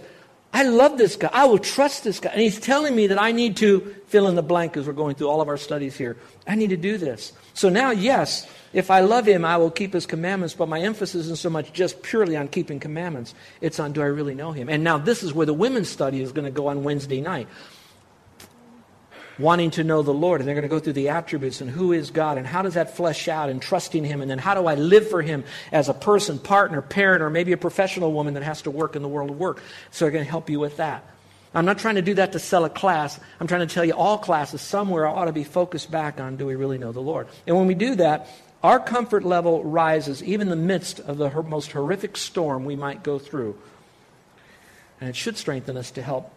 I 0.51 0.63
love 0.63 0.97
this 0.97 1.15
guy. 1.15 1.29
I 1.31 1.45
will 1.45 1.59
trust 1.59 2.03
this 2.03 2.19
guy. 2.19 2.31
And 2.31 2.41
he's 2.41 2.59
telling 2.59 2.95
me 2.95 3.07
that 3.07 3.21
I 3.21 3.31
need 3.31 3.57
to 3.57 3.95
fill 4.07 4.27
in 4.27 4.35
the 4.35 4.41
blank 4.41 4.77
as 4.77 4.87
we're 4.87 4.93
going 4.93 5.15
through 5.15 5.29
all 5.29 5.41
of 5.41 5.47
our 5.47 5.57
studies 5.57 5.95
here. 5.95 6.17
I 6.47 6.55
need 6.55 6.71
to 6.71 6.77
do 6.77 6.97
this. 6.97 7.33
So 7.53 7.69
now, 7.69 7.91
yes, 7.91 8.47
if 8.73 8.89
I 8.89 9.01
love 9.01 9.27
him, 9.27 9.45
I 9.45 9.57
will 9.57 9.69
keep 9.69 9.93
his 9.93 10.05
commandments, 10.05 10.55
but 10.55 10.67
my 10.67 10.79
emphasis 10.79 11.25
isn't 11.25 11.37
so 11.37 11.49
much 11.49 11.71
just 11.71 12.01
purely 12.01 12.35
on 12.35 12.47
keeping 12.47 12.79
commandments. 12.79 13.35
It's 13.61 13.79
on 13.79 13.93
do 13.93 14.01
I 14.01 14.05
really 14.05 14.33
know 14.33 14.51
him? 14.51 14.69
And 14.69 14.83
now 14.83 14.97
this 14.97 15.21
is 15.21 15.33
where 15.33 15.45
the 15.45 15.53
women's 15.53 15.89
study 15.89 16.21
is 16.21 16.31
going 16.31 16.45
to 16.45 16.51
go 16.51 16.67
on 16.67 16.83
Wednesday 16.83 17.21
night 17.21 17.47
wanting 19.39 19.71
to 19.71 19.83
know 19.83 20.01
the 20.01 20.13
Lord. 20.13 20.41
And 20.41 20.47
they're 20.47 20.55
going 20.55 20.63
to 20.63 20.69
go 20.69 20.79
through 20.79 20.93
the 20.93 21.09
attributes 21.09 21.61
and 21.61 21.69
who 21.69 21.93
is 21.93 22.11
God 22.11 22.37
and 22.37 22.45
how 22.45 22.61
does 22.61 22.75
that 22.75 22.95
flesh 22.95 23.27
out 23.27 23.49
and 23.49 23.61
trusting 23.61 24.03
Him. 24.03 24.21
And 24.21 24.29
then 24.29 24.37
how 24.37 24.53
do 24.53 24.67
I 24.67 24.75
live 24.75 25.09
for 25.09 25.21
Him 25.21 25.43
as 25.71 25.89
a 25.89 25.93
person, 25.93 26.37
partner, 26.37 26.81
parent, 26.81 27.23
or 27.23 27.29
maybe 27.29 27.53
a 27.53 27.57
professional 27.57 28.11
woman 28.11 28.35
that 28.35 28.43
has 28.43 28.61
to 28.63 28.71
work 28.71 28.95
in 28.95 29.01
the 29.01 29.07
world 29.07 29.31
of 29.31 29.39
work. 29.39 29.61
So 29.91 30.05
they're 30.05 30.11
going 30.11 30.25
to 30.25 30.29
help 30.29 30.49
you 30.49 30.59
with 30.59 30.77
that. 30.77 31.03
I'm 31.53 31.65
not 31.65 31.79
trying 31.79 31.95
to 31.95 32.01
do 32.01 32.13
that 32.15 32.33
to 32.33 32.39
sell 32.39 32.63
a 32.65 32.69
class. 32.69 33.19
I'm 33.39 33.47
trying 33.47 33.67
to 33.67 33.73
tell 33.73 33.83
you 33.83 33.93
all 33.93 34.19
classes 34.19 34.61
somewhere 34.61 35.07
ought 35.07 35.25
to 35.25 35.31
be 35.31 35.43
focused 35.43 35.89
back 35.89 36.19
on 36.19 36.35
do 36.35 36.45
we 36.45 36.55
really 36.55 36.77
know 36.77 36.91
the 36.91 36.99
Lord? 36.99 37.27
And 37.47 37.57
when 37.57 37.65
we 37.65 37.73
do 37.73 37.95
that, 37.95 38.27
our 38.61 38.79
comfort 38.79 39.23
level 39.23 39.63
rises 39.63 40.21
even 40.21 40.47
in 40.47 40.49
the 40.49 40.55
midst 40.55 40.99
of 40.99 41.17
the 41.17 41.29
most 41.43 41.71
horrific 41.71 42.17
storm 42.17 42.65
we 42.65 42.75
might 42.75 43.03
go 43.03 43.17
through. 43.17 43.57
And 44.99 45.09
it 45.09 45.15
should 45.15 45.37
strengthen 45.37 45.77
us 45.77 45.91
to 45.91 46.01
help 46.01 46.31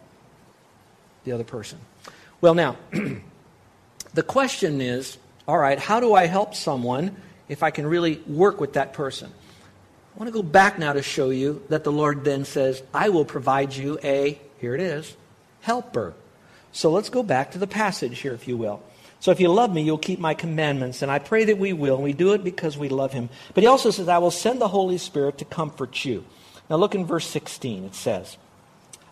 the 1.25 1.33
other 1.33 1.43
person. 1.43 1.79
Well, 2.43 2.55
now, 2.55 2.75
the 4.13 4.21
question 4.21 4.81
is 4.81 5.17
all 5.47 5.57
right, 5.57 5.79
how 5.79 6.01
do 6.01 6.13
I 6.13 6.25
help 6.25 6.55
someone 6.55 7.15
if 7.47 7.63
I 7.63 7.71
can 7.71 7.87
really 7.87 8.17
work 8.27 8.59
with 8.59 8.73
that 8.73 8.91
person? 8.91 9.31
I 10.13 10.19
want 10.19 10.27
to 10.27 10.33
go 10.33 10.43
back 10.43 10.77
now 10.77 10.91
to 10.91 11.01
show 11.01 11.29
you 11.29 11.63
that 11.69 11.85
the 11.85 11.91
Lord 11.93 12.25
then 12.25 12.43
says, 12.43 12.83
I 12.93 13.07
will 13.07 13.23
provide 13.23 13.73
you 13.73 13.97
a, 14.03 14.41
here 14.59 14.75
it 14.75 14.81
is, 14.81 15.15
helper. 15.61 16.15
So 16.73 16.91
let's 16.91 17.07
go 17.07 17.23
back 17.23 17.51
to 17.51 17.59
the 17.59 17.65
passage 17.65 18.19
here, 18.19 18.33
if 18.33 18.45
you 18.45 18.57
will. 18.57 18.83
So 19.21 19.31
if 19.31 19.39
you 19.39 19.47
love 19.47 19.73
me, 19.73 19.83
you'll 19.83 19.97
keep 19.97 20.19
my 20.19 20.33
commandments, 20.33 21.01
and 21.01 21.09
I 21.09 21.19
pray 21.19 21.45
that 21.45 21.57
we 21.57 21.71
will. 21.71 21.95
And 21.95 22.03
we 22.03 22.11
do 22.11 22.33
it 22.33 22.43
because 22.43 22.77
we 22.77 22.89
love 22.89 23.13
him. 23.13 23.29
But 23.53 23.63
he 23.63 23.69
also 23.69 23.89
says, 23.89 24.09
I 24.09 24.17
will 24.17 24.31
send 24.31 24.59
the 24.59 24.67
Holy 24.67 24.97
Spirit 24.97 25.37
to 25.37 25.45
comfort 25.45 26.03
you. 26.03 26.25
Now 26.69 26.75
look 26.75 26.93
in 26.93 27.05
verse 27.05 27.25
16. 27.25 27.85
It 27.85 27.95
says, 27.95 28.35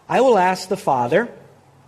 I 0.09 0.19
will 0.19 0.37
ask 0.37 0.67
the 0.67 0.75
Father, 0.75 1.33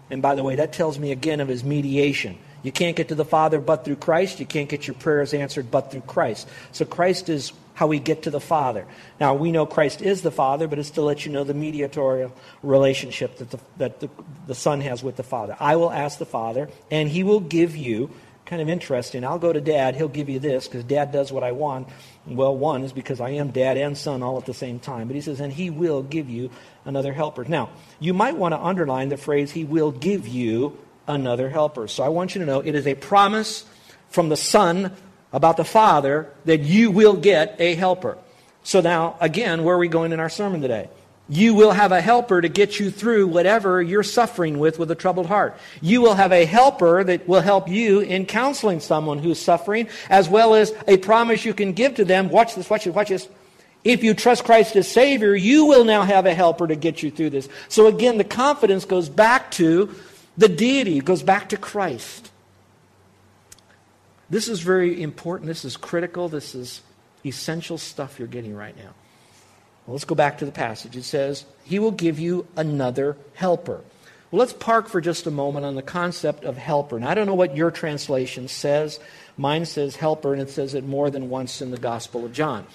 and 0.09 0.21
by 0.21 0.35
the 0.35 0.43
way, 0.43 0.55
that 0.55 0.73
tells 0.73 0.99
me 0.99 1.11
again 1.11 1.39
of 1.39 1.47
his 1.47 1.63
mediation. 1.63 2.37
You 2.61 2.71
can't 2.71 2.95
get 2.95 3.09
to 3.09 3.15
the 3.15 3.25
Father 3.25 3.59
but 3.59 3.83
through 3.83 3.97
Christ. 3.97 4.39
You 4.39 4.45
can't 4.45 4.69
get 4.69 4.87
your 4.87 4.95
prayers 4.95 5.33
answered 5.33 5.69
but 5.69 5.91
through 5.91 6.01
Christ. 6.01 6.47
So 6.71 6.85
Christ 6.85 7.27
is 7.29 7.51
how 7.73 7.87
we 7.87 7.99
get 7.99 8.23
to 8.23 8.31
the 8.31 8.39
Father. 8.39 8.85
Now, 9.19 9.33
we 9.33 9.51
know 9.51 9.65
Christ 9.65 10.01
is 10.01 10.21
the 10.21 10.31
Father, 10.31 10.67
but 10.67 10.79
it's 10.79 10.91
to 10.91 11.01
let 11.01 11.25
you 11.25 11.31
know 11.31 11.43
the 11.43 11.53
mediatorial 11.53 12.31
relationship 12.61 13.37
that 13.37 13.49
the, 13.51 13.59
that 13.77 13.99
the, 13.99 14.09
the 14.47 14.55
Son 14.55 14.81
has 14.81 15.03
with 15.03 15.15
the 15.15 15.23
Father. 15.23 15.57
I 15.59 15.75
will 15.75 15.91
ask 15.91 16.19
the 16.19 16.25
Father, 16.25 16.69
and 16.91 17.09
he 17.09 17.23
will 17.23 17.39
give 17.39 17.75
you, 17.75 18.11
kind 18.45 18.61
of 18.61 18.69
interesting, 18.69 19.25
I'll 19.25 19.39
go 19.39 19.51
to 19.51 19.61
Dad, 19.61 19.95
he'll 19.95 20.07
give 20.07 20.29
you 20.29 20.39
this, 20.39 20.67
because 20.67 20.83
Dad 20.83 21.11
does 21.11 21.31
what 21.31 21.43
I 21.43 21.51
want. 21.51 21.87
Well, 22.25 22.55
one 22.55 22.83
is 22.83 22.93
because 22.93 23.19
I 23.19 23.31
am 23.31 23.51
Dad 23.51 23.77
and 23.77 23.97
Son 23.97 24.23
all 24.23 24.37
at 24.37 24.45
the 24.45 24.53
same 24.53 24.79
time. 24.79 25.07
But 25.07 25.15
he 25.15 25.21
says, 25.21 25.41
and 25.41 25.51
he 25.51 25.69
will 25.69 26.01
give 26.01 26.29
you 26.29 26.51
another 26.85 27.11
helper. 27.11 27.43
Now, 27.43 27.69
you 27.99 28.13
might 28.13 28.37
want 28.37 28.53
to 28.53 28.59
underline 28.59 29.09
the 29.09 29.17
phrase, 29.17 29.51
He 29.51 29.65
will 29.65 29.91
give 29.91 30.27
you 30.27 30.77
another 31.07 31.49
helper. 31.49 31.87
So 31.87 32.03
I 32.03 32.09
want 32.09 32.33
you 32.33 32.39
to 32.39 32.45
know 32.45 32.61
it 32.61 32.75
is 32.75 32.87
a 32.87 32.95
promise 32.95 33.65
from 34.09 34.29
the 34.29 34.37
Son 34.37 34.95
about 35.33 35.57
the 35.57 35.65
Father 35.65 36.31
that 36.45 36.61
you 36.61 36.91
will 36.91 37.15
get 37.15 37.55
a 37.59 37.75
helper. 37.75 38.17
So 38.63 38.79
now, 38.79 39.17
again, 39.19 39.63
where 39.63 39.75
are 39.75 39.79
we 39.79 39.89
going 39.89 40.13
in 40.13 40.19
our 40.19 40.29
sermon 40.29 40.61
today? 40.61 40.89
You 41.29 41.53
will 41.53 41.71
have 41.71 41.91
a 41.91 42.01
helper 42.01 42.41
to 42.41 42.49
get 42.49 42.79
you 42.79 42.91
through 42.91 43.27
whatever 43.27 43.81
you're 43.81 44.03
suffering 44.03 44.59
with 44.59 44.77
with 44.77 44.91
a 44.91 44.95
troubled 44.95 45.27
heart. 45.27 45.57
You 45.81 46.01
will 46.01 46.15
have 46.15 46.33
a 46.33 46.45
helper 46.45 47.03
that 47.03 47.27
will 47.27 47.41
help 47.41 47.69
you 47.69 48.01
in 48.01 48.25
counseling 48.25 48.81
someone 48.81 49.19
who's 49.19 49.39
suffering, 49.39 49.87
as 50.09 50.27
well 50.27 50.53
as 50.53 50.73
a 50.87 50.97
promise 50.97 51.45
you 51.45 51.53
can 51.53 51.71
give 51.73 51.95
to 51.95 52.05
them. 52.05 52.29
Watch 52.29 52.55
this, 52.55 52.69
watch 52.69 52.83
this, 52.83 52.93
watch 52.93 53.09
this. 53.09 53.27
If 53.83 54.03
you 54.03 54.13
trust 54.13 54.43
Christ 54.43 54.75
as 54.75 54.87
Savior, 54.87 55.35
you 55.35 55.65
will 55.65 55.85
now 55.85 56.03
have 56.03 56.25
a 56.25 56.33
helper 56.33 56.67
to 56.67 56.75
get 56.75 57.03
you 57.03 57.11
through 57.11 57.31
this. 57.31 57.47
So 57.69 57.87
again, 57.87 58.17
the 58.17 58.23
confidence 58.23 58.85
goes 58.85 59.09
back 59.09 59.51
to 59.51 59.93
the 60.37 60.49
deity, 60.49 60.97
it 60.97 61.05
goes 61.05 61.23
back 61.23 61.49
to 61.49 61.57
Christ. 61.57 62.31
This 64.29 64.47
is 64.47 64.61
very 64.61 65.01
important. 65.01 65.47
This 65.47 65.63
is 65.63 65.77
critical. 65.77 66.27
This 66.27 66.55
is 66.55 66.81
essential 67.25 67.77
stuff 67.77 68.17
you're 68.17 68.27
getting 68.27 68.55
right 68.55 68.75
now. 68.75 68.93
Well, 69.85 69.93
let's 69.93 70.05
go 70.05 70.15
back 70.15 70.37
to 70.37 70.45
the 70.45 70.51
passage. 70.51 70.95
It 70.95 71.03
says, 71.03 71.45
He 71.63 71.79
will 71.79 71.91
give 71.91 72.19
you 72.19 72.47
another 72.55 73.17
helper. 73.33 73.81
Well, 74.31 74.39
let's 74.39 74.53
park 74.53 74.87
for 74.87 75.01
just 75.01 75.27
a 75.27 75.31
moment 75.31 75.65
on 75.65 75.75
the 75.75 75.81
concept 75.81 76.43
of 76.43 76.57
helper. 76.57 76.99
Now, 76.99 77.09
I 77.09 77.13
don't 77.13 77.27
know 77.27 77.35
what 77.35 77.55
your 77.55 77.69
translation 77.69 78.47
says. 78.47 78.99
Mine 79.37 79.65
says 79.65 79.95
helper, 79.95 80.33
and 80.33 80.41
it 80.41 80.49
says 80.49 80.73
it 80.73 80.85
more 80.85 81.09
than 81.09 81.29
once 81.29 81.61
in 81.61 81.71
the 81.71 81.77
Gospel 81.77 82.25
of 82.25 82.33
John. 82.33 82.65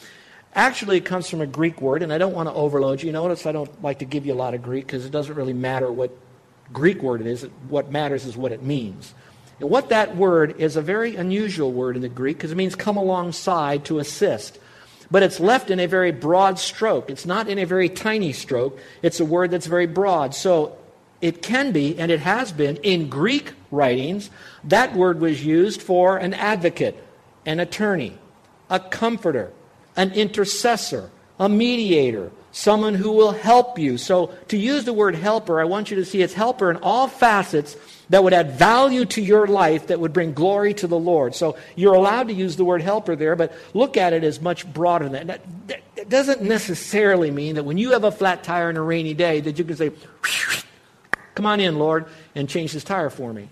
Actually, 0.54 0.98
it 0.98 1.04
comes 1.04 1.28
from 1.28 1.40
a 1.40 1.46
Greek 1.46 1.80
word, 1.80 2.02
and 2.02 2.12
I 2.12 2.18
don't 2.18 2.34
want 2.34 2.48
to 2.48 2.54
overload 2.54 3.02
you. 3.02 3.10
Notice 3.10 3.46
I 3.46 3.52
don't 3.52 3.82
like 3.82 4.00
to 4.00 4.04
give 4.04 4.26
you 4.26 4.32
a 4.32 4.36
lot 4.36 4.54
of 4.54 4.62
Greek 4.62 4.86
because 4.86 5.04
it 5.04 5.12
doesn't 5.12 5.34
really 5.34 5.52
matter 5.52 5.90
what 5.90 6.10
Greek 6.72 7.02
word 7.02 7.20
it 7.20 7.26
is. 7.26 7.42
What 7.68 7.90
matters 7.90 8.24
is 8.24 8.36
what 8.36 8.52
it 8.52 8.62
means. 8.62 9.14
And 9.60 9.70
what 9.70 9.88
that 9.88 10.16
word 10.16 10.60
is 10.60 10.76
a 10.76 10.82
very 10.82 11.16
unusual 11.16 11.72
word 11.72 11.96
in 11.96 12.02
the 12.02 12.08
Greek 12.08 12.36
because 12.36 12.52
it 12.52 12.56
means 12.56 12.76
come 12.76 12.96
alongside 12.96 13.84
to 13.86 13.98
assist. 13.98 14.58
But 15.10 15.22
it's 15.22 15.40
left 15.40 15.70
in 15.70 15.80
a 15.80 15.86
very 15.86 16.12
broad 16.12 16.58
stroke. 16.58 17.10
It's 17.10 17.24
not 17.24 17.48
in 17.48 17.58
a 17.58 17.64
very 17.64 17.88
tiny 17.88 18.32
stroke. 18.32 18.78
It's 19.02 19.20
a 19.20 19.24
word 19.24 19.50
that's 19.50 19.66
very 19.66 19.86
broad. 19.86 20.34
So 20.34 20.76
it 21.20 21.42
can 21.42 21.72
be, 21.72 21.98
and 21.98 22.10
it 22.10 22.20
has 22.20 22.52
been, 22.52 22.76
in 22.78 23.08
Greek 23.08 23.52
writings, 23.70 24.30
that 24.64 24.94
word 24.94 25.20
was 25.20 25.44
used 25.44 25.82
for 25.82 26.18
an 26.18 26.34
advocate, 26.34 27.02
an 27.46 27.58
attorney, 27.58 28.18
a 28.68 28.78
comforter, 28.78 29.50
an 29.96 30.12
intercessor, 30.12 31.10
a 31.38 31.48
mediator, 31.48 32.30
someone 32.52 32.94
who 32.94 33.12
will 33.12 33.32
help 33.32 33.78
you. 33.78 33.98
So, 33.98 34.32
to 34.48 34.56
use 34.56 34.84
the 34.84 34.92
word 34.92 35.14
helper, 35.14 35.60
I 35.60 35.64
want 35.64 35.90
you 35.90 35.96
to 35.96 36.04
see 36.04 36.22
it's 36.22 36.34
helper 36.34 36.70
in 36.70 36.76
all 36.78 37.08
facets 37.08 37.76
that 38.10 38.24
would 38.24 38.32
add 38.32 38.52
value 38.52 39.04
to 39.04 39.20
your 39.20 39.46
life 39.46 39.88
that 39.88 40.00
would 40.00 40.12
bring 40.12 40.32
glory 40.32 40.74
to 40.74 40.86
the 40.86 40.98
Lord. 40.98 41.34
So, 41.34 41.56
you're 41.76 41.94
allowed 41.94 42.28
to 42.28 42.34
use 42.34 42.56
the 42.56 42.64
word 42.64 42.82
helper 42.82 43.14
there, 43.14 43.36
but 43.36 43.52
look 43.74 43.96
at 43.96 44.12
it 44.12 44.24
as 44.24 44.40
much 44.40 44.70
broader 44.72 45.08
than 45.08 45.26
that. 45.26 45.42
That, 45.68 45.82
that 45.96 46.08
doesn't 46.08 46.42
necessarily 46.42 47.30
mean 47.30 47.54
that 47.54 47.64
when 47.64 47.78
you 47.78 47.92
have 47.92 48.04
a 48.04 48.12
flat 48.12 48.42
tire 48.42 48.68
on 48.68 48.76
a 48.76 48.82
rainy 48.82 49.14
day, 49.14 49.40
that 49.40 49.58
you 49.58 49.64
can 49.64 49.76
say, 49.76 49.92
Come 51.34 51.46
on 51.46 51.60
in, 51.60 51.78
Lord, 51.78 52.06
and 52.34 52.48
change 52.48 52.72
this 52.72 52.82
tire 52.82 53.10
for 53.10 53.32
me. 53.32 53.48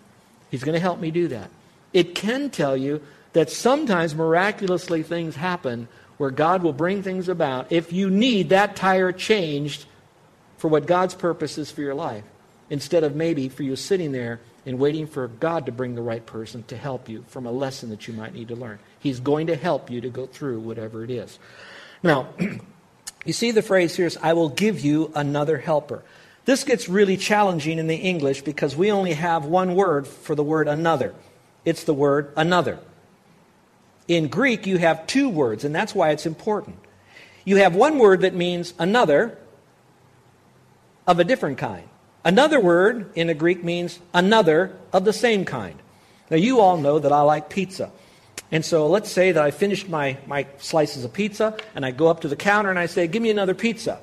He's 0.51 0.65
going 0.65 0.75
to 0.75 0.81
help 0.81 0.99
me 0.99 1.13
do 1.13 1.29
that. 1.29 1.51
It 1.93 2.17
can 2.17 2.51
tell 2.51 2.77
you 2.77 3.01
that 3.33 3.49
sometimes 3.49 4.13
miraculously 4.13 5.05
things 5.05 5.37
happen 5.37 5.87
where 6.19 6.31
God 6.31 6.63
will 6.63 6.73
bring 6.73 7.03
things 7.03 7.29
about 7.29 7.71
if 7.71 7.93
you 7.93 8.11
need 8.11 8.51
that 8.51 8.77
tire 8.77 9.13
changed 9.13 9.87
for 10.57 10.69
what 10.69 10.87
God's 10.87 11.15
purpose 11.15 11.59
is 11.59 11.71
for 11.71 11.83
your 11.83 11.95
life, 11.95 12.25
instead 12.71 13.05
of 13.05 13.15
maybe 13.15 13.49
for 13.49 13.63
you 13.63 13.77
sitting 13.77 14.13
there 14.13 14.41
and 14.65 14.79
waiting 14.79 15.07
for 15.07 15.29
God 15.29 15.67
to 15.67 15.73
bring 15.73 15.95
the 15.95 16.03
right 16.03 16.25
person 16.25 16.65
to 16.65 16.77
help 16.77 17.09
you 17.09 17.25
from 17.29 17.47
a 17.47 17.53
lesson 17.53 17.91
that 17.91 18.09
you 18.09 18.15
might 18.15 18.35
need 18.35 18.49
to 18.49 18.57
learn. 18.57 18.79
He's 18.99 19.21
going 19.21 19.47
to 19.47 19.57
help 19.57 19.91
you 19.91 20.01
to 20.01 20.09
go 20.09 20.27
through 20.27 20.61
whatever 20.61 21.05
it 21.05 21.11
is. 21.11 21.39
Now, 22.03 22.29
you 23.25 23.33
see 23.33 23.53
the 23.53 23.63
phrase 23.63 23.95
here 23.95 24.07
is, 24.07 24.19
I 24.21 24.33
will 24.33 24.49
give 24.49 24.81
you 24.81 25.13
another 25.15 25.59
helper. 25.59 26.03
This 26.47 26.65
gets 26.65 26.89
really 26.89 27.17
challenging 27.17 27.79
in 27.79 27.87
the 27.87 27.97
English 27.97 28.43
because 28.43 28.75
we 28.75 28.91
only 28.91 29.13
have 29.13 29.45
one 29.45 29.75
word 29.75 30.07
for 30.07 30.35
the 30.35 30.45
word 30.45 30.69
another. 30.69 31.15
It's 31.65 31.85
the 31.85 31.95
word 31.95 32.33
another. 32.37 32.79
In 34.09 34.29
Greek, 34.29 34.67
you 34.67 34.79
have 34.79 35.07
two 35.07 35.29
words, 35.29 35.65
and 35.65 35.75
that's 35.75 35.95
why 35.95 36.11
it's 36.11 36.27
important. 36.27 36.79
You 37.45 37.57
have 37.57 37.75
one 37.75 37.99
word 37.99 38.23
that 38.23 38.35
means 38.35 38.75
another 38.79 39.39
of 41.07 41.19
a 41.19 41.25
different 41.25 41.59
kind. 41.59 41.89
Another 42.25 42.59
word 42.59 43.13
in 43.15 43.29
the 43.29 43.35
Greek 43.35 43.63
means 43.63 44.01
another 44.13 44.77
of 44.93 45.05
the 45.05 45.13
same 45.13 45.45
kind. 45.45 45.81
Now, 46.31 46.37
you 46.37 46.61
all 46.61 46.77
know 46.77 46.99
that 46.99 47.13
I 47.13 47.21
like 47.21 47.49
pizza. 47.49 47.91
And 48.51 48.65
so 48.65 48.87
let's 48.87 49.11
say 49.11 49.33
that 49.33 49.43
I 49.43 49.51
finished 49.51 49.89
my, 49.89 50.19
my 50.27 50.47
slices 50.59 51.05
of 51.05 51.13
pizza, 51.13 51.57
and 51.75 51.85
I 51.85 51.91
go 51.91 52.09
up 52.09 52.21
to 52.21 52.29
the 52.29 52.37
counter 52.37 52.71
and 52.71 52.79
I 52.79 52.87
say, 52.87 53.07
Give 53.07 53.23
me 53.23 53.31
another 53.31 53.55
pizza. 53.55 54.01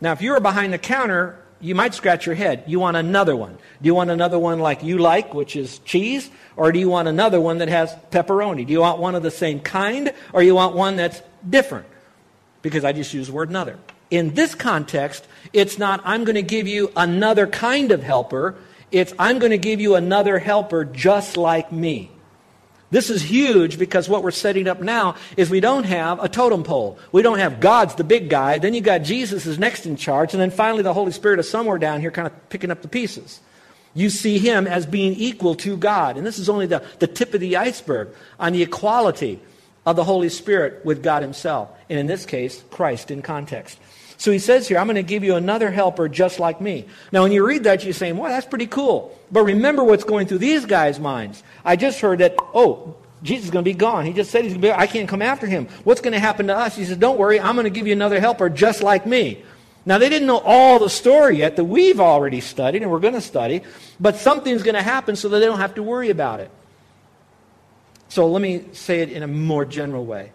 Now, 0.00 0.12
if 0.12 0.22
you 0.22 0.32
were 0.32 0.40
behind 0.40 0.72
the 0.72 0.78
counter, 0.78 1.42
you 1.60 1.74
might 1.74 1.94
scratch 1.94 2.26
your 2.26 2.34
head. 2.34 2.64
You 2.66 2.78
want 2.80 2.96
another 2.96 3.34
one. 3.34 3.58
Do 3.82 3.86
you 3.86 3.94
want 3.94 4.10
another 4.10 4.38
one 4.38 4.60
like 4.60 4.82
you 4.82 4.98
like, 4.98 5.34
which 5.34 5.56
is 5.56 5.78
cheese? 5.80 6.30
Or 6.56 6.72
do 6.72 6.78
you 6.78 6.88
want 6.88 7.08
another 7.08 7.40
one 7.40 7.58
that 7.58 7.68
has 7.68 7.94
pepperoni? 8.10 8.66
Do 8.66 8.72
you 8.72 8.80
want 8.80 9.00
one 9.00 9.14
of 9.14 9.22
the 9.22 9.30
same 9.30 9.60
kind? 9.60 10.12
Or 10.32 10.42
you 10.42 10.54
want 10.54 10.76
one 10.76 10.96
that's 10.96 11.20
different? 11.48 11.86
Because 12.62 12.84
I 12.84 12.92
just 12.92 13.12
use 13.12 13.26
the 13.26 13.32
word 13.32 13.50
another. 13.50 13.78
In 14.10 14.34
this 14.34 14.54
context, 14.54 15.26
it's 15.52 15.78
not, 15.78 16.00
I'm 16.04 16.24
going 16.24 16.36
to 16.36 16.42
give 16.42 16.66
you 16.66 16.92
another 16.96 17.46
kind 17.46 17.92
of 17.92 18.02
helper. 18.02 18.56
It's, 18.90 19.12
I'm 19.18 19.38
going 19.38 19.50
to 19.50 19.58
give 19.58 19.80
you 19.80 19.96
another 19.96 20.38
helper 20.38 20.84
just 20.84 21.36
like 21.36 21.72
me. 21.72 22.10
This 22.90 23.10
is 23.10 23.22
huge 23.22 23.78
because 23.78 24.08
what 24.08 24.22
we're 24.22 24.30
setting 24.30 24.66
up 24.66 24.80
now 24.80 25.16
is 25.36 25.50
we 25.50 25.60
don't 25.60 25.84
have 25.84 26.22
a 26.22 26.28
totem 26.28 26.62
pole. 26.62 26.98
We 27.12 27.20
don't 27.20 27.38
have 27.38 27.60
God's 27.60 27.94
the 27.96 28.04
big 28.04 28.30
guy. 28.30 28.58
Then 28.58 28.72
you 28.72 28.80
got 28.80 28.98
Jesus 28.98 29.44
is 29.44 29.58
next 29.58 29.84
in 29.84 29.96
charge. 29.96 30.32
And 30.32 30.40
then 30.40 30.50
finally 30.50 30.82
the 30.82 30.94
Holy 30.94 31.12
Spirit 31.12 31.38
is 31.38 31.50
somewhere 31.50 31.78
down 31.78 32.00
here 32.00 32.10
kind 32.10 32.26
of 32.26 32.48
picking 32.48 32.70
up 32.70 32.80
the 32.80 32.88
pieces. 32.88 33.40
You 33.94 34.08
see 34.08 34.38
him 34.38 34.66
as 34.66 34.86
being 34.86 35.14
equal 35.14 35.54
to 35.56 35.76
God. 35.76 36.16
And 36.16 36.26
this 36.26 36.38
is 36.38 36.48
only 36.48 36.66
the, 36.66 36.82
the 36.98 37.06
tip 37.06 37.34
of 37.34 37.40
the 37.40 37.56
iceberg 37.56 38.08
on 38.40 38.52
the 38.52 38.62
equality 38.62 39.40
of 39.84 39.96
the 39.96 40.04
Holy 40.04 40.28
Spirit 40.28 40.84
with 40.84 41.02
God 41.02 41.22
himself. 41.22 41.70
And 41.90 41.98
in 41.98 42.06
this 42.06 42.24
case, 42.24 42.62
Christ 42.70 43.10
in 43.10 43.22
context. 43.22 43.78
So 44.18 44.32
he 44.32 44.40
says 44.40 44.66
here, 44.66 44.78
I'm 44.78 44.86
going 44.86 44.96
to 44.96 45.02
give 45.04 45.22
you 45.22 45.36
another 45.36 45.70
helper 45.70 46.08
just 46.08 46.40
like 46.40 46.60
me. 46.60 46.86
Now, 47.12 47.22
when 47.22 47.30
you 47.30 47.46
read 47.46 47.64
that, 47.64 47.84
you're 47.84 47.92
saying, 47.92 48.16
well, 48.16 48.30
that's 48.30 48.46
pretty 48.46 48.66
cool. 48.66 49.16
But 49.30 49.44
remember 49.44 49.84
what's 49.84 50.02
going 50.02 50.26
through 50.26 50.38
these 50.38 50.66
guys' 50.66 50.98
minds. 50.98 51.44
I 51.64 51.76
just 51.76 52.00
heard 52.00 52.18
that, 52.18 52.34
oh, 52.52 52.96
Jesus 53.22 53.46
is 53.46 53.50
going 53.52 53.64
to 53.64 53.70
be 53.70 53.76
gone. 53.76 54.06
He 54.06 54.12
just 54.12 54.32
said 54.32 54.42
he's 54.42 54.54
going 54.54 54.62
to 54.62 54.68
be, 54.68 54.72
I 54.72 54.88
can't 54.88 55.08
come 55.08 55.22
after 55.22 55.46
him. 55.46 55.68
What's 55.84 56.00
going 56.00 56.14
to 56.14 56.18
happen 56.18 56.48
to 56.48 56.56
us? 56.56 56.74
He 56.74 56.84
says, 56.84 56.96
don't 56.96 57.16
worry, 57.16 57.38
I'm 57.38 57.54
going 57.54 57.64
to 57.64 57.70
give 57.70 57.86
you 57.86 57.92
another 57.92 58.18
helper 58.18 58.48
just 58.48 58.82
like 58.82 59.06
me. 59.06 59.44
Now, 59.86 59.98
they 59.98 60.08
didn't 60.08 60.26
know 60.26 60.38
all 60.38 60.80
the 60.80 60.90
story 60.90 61.38
yet 61.38 61.54
that 61.54 61.64
we've 61.64 62.00
already 62.00 62.40
studied 62.40 62.82
and 62.82 62.90
we're 62.90 62.98
going 62.98 63.14
to 63.14 63.20
study, 63.20 63.62
but 64.00 64.16
something's 64.16 64.64
going 64.64 64.74
to 64.74 64.82
happen 64.82 65.14
so 65.14 65.28
that 65.28 65.38
they 65.38 65.46
don't 65.46 65.60
have 65.60 65.76
to 65.76 65.82
worry 65.84 66.10
about 66.10 66.40
it. 66.40 66.50
So 68.08 68.26
let 68.26 68.42
me 68.42 68.64
say 68.72 69.00
it 69.00 69.12
in 69.12 69.22
a 69.22 69.28
more 69.28 69.64
general 69.64 70.04
way. 70.04 70.32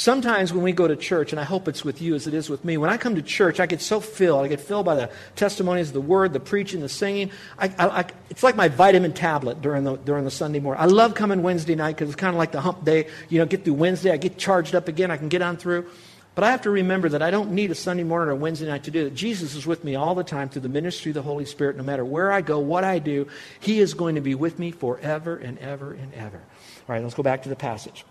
Sometimes 0.00 0.50
when 0.50 0.62
we 0.62 0.72
go 0.72 0.88
to 0.88 0.96
church, 0.96 1.30
and 1.34 1.38
I 1.38 1.44
hope 1.44 1.68
it's 1.68 1.84
with 1.84 2.00
you 2.00 2.14
as 2.14 2.26
it 2.26 2.32
is 2.32 2.48
with 2.48 2.64
me, 2.64 2.78
when 2.78 2.88
I 2.88 2.96
come 2.96 3.16
to 3.16 3.22
church, 3.22 3.60
I 3.60 3.66
get 3.66 3.82
so 3.82 4.00
filled. 4.00 4.42
I 4.42 4.48
get 4.48 4.58
filled 4.58 4.86
by 4.86 4.94
the 4.94 5.10
testimonies, 5.36 5.92
the 5.92 6.00
word, 6.00 6.32
the 6.32 6.40
preaching, 6.40 6.80
the 6.80 6.88
singing. 6.88 7.30
I, 7.58 7.66
I, 7.78 7.86
I, 7.86 8.04
it's 8.30 8.42
like 8.42 8.56
my 8.56 8.68
vitamin 8.68 9.12
tablet 9.12 9.60
during 9.60 9.84
the, 9.84 9.96
during 9.96 10.24
the 10.24 10.30
Sunday 10.30 10.58
morning. 10.58 10.82
I 10.82 10.86
love 10.86 11.12
coming 11.14 11.42
Wednesday 11.42 11.74
night 11.74 11.96
because 11.96 12.08
it's 12.08 12.16
kind 12.16 12.34
of 12.34 12.38
like 12.38 12.50
the 12.50 12.62
hump 12.62 12.82
day. 12.82 13.08
You 13.28 13.40
know, 13.40 13.44
get 13.44 13.62
through 13.62 13.74
Wednesday, 13.74 14.10
I 14.10 14.16
get 14.16 14.38
charged 14.38 14.74
up 14.74 14.88
again, 14.88 15.10
I 15.10 15.18
can 15.18 15.28
get 15.28 15.42
on 15.42 15.58
through. 15.58 15.86
But 16.34 16.44
I 16.44 16.50
have 16.50 16.62
to 16.62 16.70
remember 16.70 17.10
that 17.10 17.20
I 17.20 17.30
don't 17.30 17.50
need 17.50 17.70
a 17.70 17.74
Sunday 17.74 18.04
morning 18.04 18.30
or 18.30 18.36
Wednesday 18.36 18.68
night 18.68 18.84
to 18.84 18.90
do 18.90 19.04
that. 19.04 19.14
Jesus 19.14 19.54
is 19.54 19.66
with 19.66 19.84
me 19.84 19.96
all 19.96 20.14
the 20.14 20.24
time 20.24 20.48
through 20.48 20.62
the 20.62 20.70
ministry 20.70 21.10
of 21.10 21.16
the 21.16 21.22
Holy 21.22 21.44
Spirit. 21.44 21.76
No 21.76 21.82
matter 21.82 22.06
where 22.06 22.32
I 22.32 22.40
go, 22.40 22.58
what 22.58 22.84
I 22.84 23.00
do, 23.00 23.28
He 23.60 23.80
is 23.80 23.92
going 23.92 24.14
to 24.14 24.22
be 24.22 24.34
with 24.34 24.58
me 24.58 24.70
forever 24.70 25.36
and 25.36 25.58
ever 25.58 25.92
and 25.92 26.14
ever. 26.14 26.38
All 26.38 26.94
right, 26.94 27.02
let's 27.02 27.14
go 27.14 27.22
back 27.22 27.42
to 27.42 27.50
the 27.50 27.54
passage. 27.56 28.06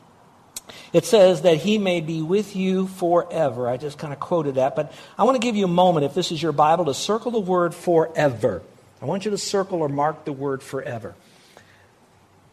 It 0.93 1.05
says 1.05 1.41
that 1.43 1.58
he 1.58 1.77
may 1.77 2.01
be 2.01 2.21
with 2.21 2.55
you 2.55 2.88
forever. 2.88 3.67
I 3.67 3.77
just 3.77 3.97
kind 3.97 4.13
of 4.13 4.19
quoted 4.19 4.55
that, 4.55 4.75
but 4.75 4.91
I 5.17 5.23
want 5.23 5.36
to 5.36 5.39
give 5.39 5.55
you 5.55 5.65
a 5.65 5.67
moment, 5.67 6.05
if 6.05 6.13
this 6.13 6.32
is 6.32 6.41
your 6.41 6.51
Bible, 6.51 6.86
to 6.86 6.93
circle 6.93 7.32
the 7.32 7.39
word 7.39 7.73
forever. 7.73 8.62
I 9.01 9.05
want 9.05 9.25
you 9.25 9.32
to 9.32 9.38
circle 9.38 9.79
or 9.79 9.89
mark 9.89 10.25
the 10.25 10.34
word 10.34 10.62
forever. 10.62 11.15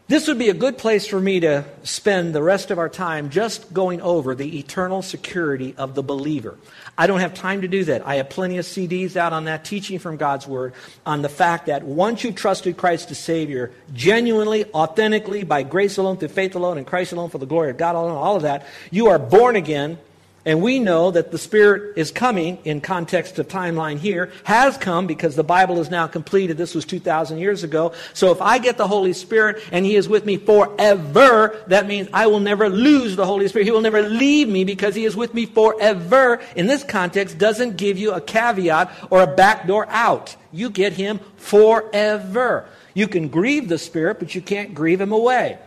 This 0.09 0.29
would 0.29 0.38
be 0.38 0.51
a 0.51 0.55
good 0.55 0.79
place 0.79 1.05
for 1.05 1.21
me 1.21 1.40
to 1.40 1.64
spend 1.83 2.33
the 2.33 2.42
rest 2.42 2.71
of 2.71 2.79
our 2.79 2.88
time 2.88 3.29
just 3.29 3.75
going 3.75 4.01
over 4.01 4.37
the 4.37 4.61
eternal 4.61 5.03
security 5.03 5.75
of 5.77 5.97
the 5.97 6.03
believer. 6.03 6.57
I 6.97 7.09
don't 7.09 7.19
have 7.19 7.35
time 7.35 7.62
to 7.62 7.69
do 7.69 7.83
that. 7.87 8.07
I 8.07 8.16
have 8.16 8.31
plenty 8.31 8.59
of 8.59 8.64
CDs 8.64 9.16
out 9.16 9.33
on 9.33 9.47
that, 9.47 9.64
teaching 9.64 9.99
from 9.99 10.16
God's 10.16 10.47
Word, 10.47 10.75
on 11.05 11.23
the 11.23 11.29
fact 11.29 11.66
that 11.66 11.83
once 11.83 12.23
you've 12.23 12.37
trusted 12.37 12.77
Christ 12.77 13.11
as 13.11 13.19
Savior, 13.19 13.73
genuinely, 13.95 14.64
authentically, 14.66 15.42
by 15.42 15.64
grace 15.64 15.97
alone, 15.99 16.19
through 16.19 16.29
faith 16.29 16.55
alone, 16.55 16.79
and 16.79 16.87
Christ 16.87 17.11
alone, 17.11 17.29
for 17.29 17.38
the 17.38 17.47
glory 17.47 17.71
of 17.71 17.77
God 17.77 17.97
alone, 17.97 18.16
all 18.16 18.37
of 18.37 18.42
that, 18.42 18.64
you 18.92 19.09
are 19.09 19.19
born 19.19 19.57
again 19.57 19.99
and 20.47 20.63
we 20.63 20.79
know 20.79 21.11
that 21.11 21.33
the 21.33 21.39
Spirit 21.39 21.99
is 21.99 22.13
coming 22.13 22.59
in 22.65 22.81
context 22.81 23.41
of 23.41 23.49
timeline 23.49 23.99
here, 23.99 24.31
has 24.45 24.79
come 24.79 25.09
because 25.09 25.35
the 25.35 25.43
Bible 25.43 25.81
is 25.81 25.91
now 25.91 26.07
completed. 26.07 26.57
This 26.57 26.73
was 26.73 26.85
2,000 26.85 27.39
years 27.39 27.65
ago. 27.65 27.93
So 28.15 28.31
if 28.31 28.41
I 28.41 28.59
get 28.59 28.79
the 28.79 28.87
Holy 28.87 29.13
Spirit 29.13 29.61
and 29.73 29.85
He 29.85 29.97
is 29.97 30.09
with 30.09 30.25
me 30.25 30.37
forever, 30.37 31.61
that 31.67 31.89
means 31.89 32.09
I 32.13 32.29
will 32.29 32.39
never 32.39 32.69
lose 32.69 33.17
the 33.17 33.27
Holy 33.27 33.49
Spirit. 33.49 33.65
He 33.65 33.73
will 33.73 33.81
never 33.81 34.03
leave 34.03 34.49
me 34.49 34.63
because 34.63 34.95
He 34.95 35.05
is 35.05 35.17
with 35.17 35.35
me 35.35 35.47
forever. 35.47 36.41
In 36.55 36.69
this 36.69 36.85
context, 36.85 37.39
doesn't 37.39 37.77
give 37.77 37.99
you 37.99 38.13
a 38.13 38.21
caveat 38.21 38.93
or 39.11 39.23
a 39.23 39.27
backdoor 39.27 39.89
out. 39.89 40.37
You 40.53 40.71
get 40.71 40.93
Him 40.93 41.19
forever. 41.39 42.67
You 42.95 43.09
can 43.09 43.29
grieve 43.29 43.69
the 43.69 43.79
Spirit, 43.79 44.21
but 44.21 44.37
you 44.37 44.41
can't 44.41 44.77
grieve 44.77 45.01
Him 45.01 45.11
away 45.11 45.59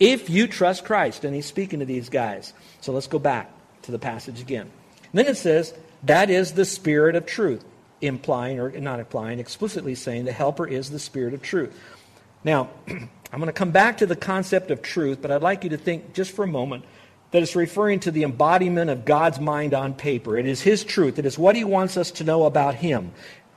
if 0.00 0.28
you 0.28 0.48
trust 0.48 0.84
Christ. 0.84 1.22
And 1.22 1.36
He's 1.36 1.46
speaking 1.46 1.78
to 1.78 1.86
these 1.86 2.08
guys. 2.08 2.52
So 2.80 2.92
let's 2.92 3.06
go 3.06 3.20
back 3.20 3.53
to 3.84 3.92
the 3.92 3.98
passage 3.98 4.40
again. 4.40 4.70
And 5.02 5.18
then 5.18 5.26
it 5.26 5.36
says, 5.36 5.72
that 6.04 6.30
is 6.30 6.52
the 6.52 6.64
Spirit 6.64 7.16
of 7.16 7.26
truth, 7.26 7.64
implying, 8.00 8.60
or 8.60 8.70
not 8.70 9.00
implying, 9.00 9.38
explicitly 9.38 9.94
saying 9.94 10.24
the 10.24 10.32
Helper 10.32 10.66
is 10.66 10.90
the 10.90 10.98
Spirit 10.98 11.34
of 11.34 11.42
truth. 11.42 11.78
Now, 12.42 12.70
I'm 12.88 13.40
going 13.40 13.46
to 13.46 13.52
come 13.52 13.70
back 13.70 13.98
to 13.98 14.06
the 14.06 14.16
concept 14.16 14.70
of 14.70 14.82
truth, 14.82 15.20
but 15.20 15.30
I'd 15.30 15.42
like 15.42 15.64
you 15.64 15.70
to 15.70 15.76
think 15.76 16.14
just 16.14 16.32
for 16.32 16.44
a 16.44 16.48
moment 16.48 16.84
that 17.30 17.42
it's 17.42 17.56
referring 17.56 18.00
to 18.00 18.12
the 18.12 18.22
embodiment 18.22 18.90
of 18.90 19.04
God's 19.04 19.40
mind 19.40 19.74
on 19.74 19.94
paper. 19.94 20.36
It 20.36 20.46
is 20.46 20.60
His 20.60 20.84
truth. 20.84 21.18
It 21.18 21.26
is 21.26 21.38
what 21.38 21.56
He 21.56 21.64
wants 21.64 21.96
us 21.96 22.12
to 22.12 22.24
know 22.24 22.44
about 22.44 22.76
Him, 22.76 23.12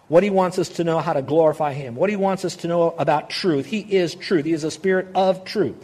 what 0.07 0.23
He 0.23 0.31
wants 0.31 0.57
us 0.57 0.69
to 0.69 0.83
know 0.83 0.99
how 0.99 1.13
to 1.13 1.21
glorify 1.21 1.73
Him, 1.73 1.95
what 1.95 2.09
He 2.09 2.15
wants 2.15 2.43
us 2.43 2.55
to 2.57 2.67
know 2.67 2.91
about 2.97 3.29
truth. 3.29 3.67
He 3.67 3.81
is 3.81 4.15
truth. 4.15 4.45
He 4.45 4.53
is 4.53 4.63
a 4.63 4.71
Spirit 4.71 5.09
of 5.13 5.45
truth. 5.45 5.75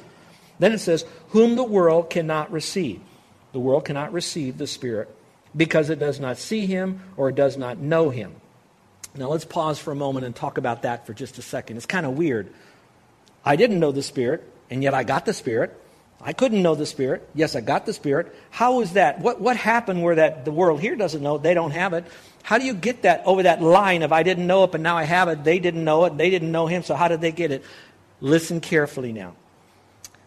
Then 0.58 0.72
it 0.72 0.80
says, 0.80 1.06
whom 1.30 1.56
the 1.56 1.64
world 1.64 2.10
cannot 2.10 2.52
receive. 2.52 3.02
The 3.54 3.60
world 3.60 3.86
cannot 3.86 4.12
receive 4.12 4.58
the 4.58 4.68
Spirit 4.68 5.10
because 5.56 5.90
it 5.90 6.00
does 6.00 6.20
not 6.20 6.38
see 6.38 6.66
him 6.66 7.02
or 7.16 7.30
it 7.30 7.36
does 7.36 7.58
not 7.58 7.78
know 7.78 8.10
him. 8.10 8.36
Now 9.16 9.30
let's 9.30 9.46
pause 9.46 9.80
for 9.80 9.92
a 9.92 9.96
moment 9.96 10.26
and 10.26 10.36
talk 10.36 10.58
about 10.58 10.82
that 10.82 11.06
for 11.06 11.14
just 11.14 11.38
a 11.38 11.42
second. 11.42 11.78
It's 11.78 11.86
kind 11.86 12.06
of 12.06 12.18
weird. 12.18 12.52
I 13.46 13.56
didn't 13.56 13.80
know 13.80 13.92
the 13.92 14.02
Spirit, 14.02 14.44
and 14.70 14.82
yet 14.82 14.94
I 14.94 15.04
got 15.04 15.26
the 15.26 15.34
Spirit. 15.34 15.80
I 16.20 16.34
couldn't 16.34 16.64
know 16.64 16.74
the 16.74 16.86
Spirit. 16.86 17.28
Yes, 17.36 17.56
I 17.56 17.62
got 17.62 17.86
the 17.86 17.94
Spirit. 17.94 18.34
How 18.50 18.82
is 18.82 18.94
that? 18.94 19.20
What, 19.20 19.40
what 19.42 19.58
happened 19.58 20.02
where 20.02 20.16
that 20.16 20.46
the 20.46 20.52
world 20.52 20.82
here 20.82 20.96
doesn't 20.96 21.22
know, 21.22 21.38
they 21.38 21.54
don't 21.54 21.72
have 21.72 21.94
it? 21.94 22.06
How 22.42 22.58
do 22.58 22.66
you 22.66 22.74
get 22.74 23.04
that 23.04 23.22
over 23.26 23.44
that 23.44 23.62
line 23.62 24.02
of 24.02 24.12
I 24.12 24.24
didn't 24.24 24.48
know 24.48 24.64
it, 24.64 24.72
but 24.72 24.82
now 24.82 24.98
I 24.98 25.04
have 25.04 25.28
it? 25.28 25.44
They 25.44 25.60
didn't 25.60 25.84
know 25.84 26.06
it, 26.06 26.18
they 26.18 26.30
didn't 26.30 26.52
know 26.52 26.66
him, 26.66 26.82
so 26.82 26.96
how 26.96 27.08
did 27.08 27.22
they 27.22 27.32
get 27.32 27.52
it? 27.52 27.64
Listen 28.20 28.62
carefully 28.62 29.12
now. 29.12 29.36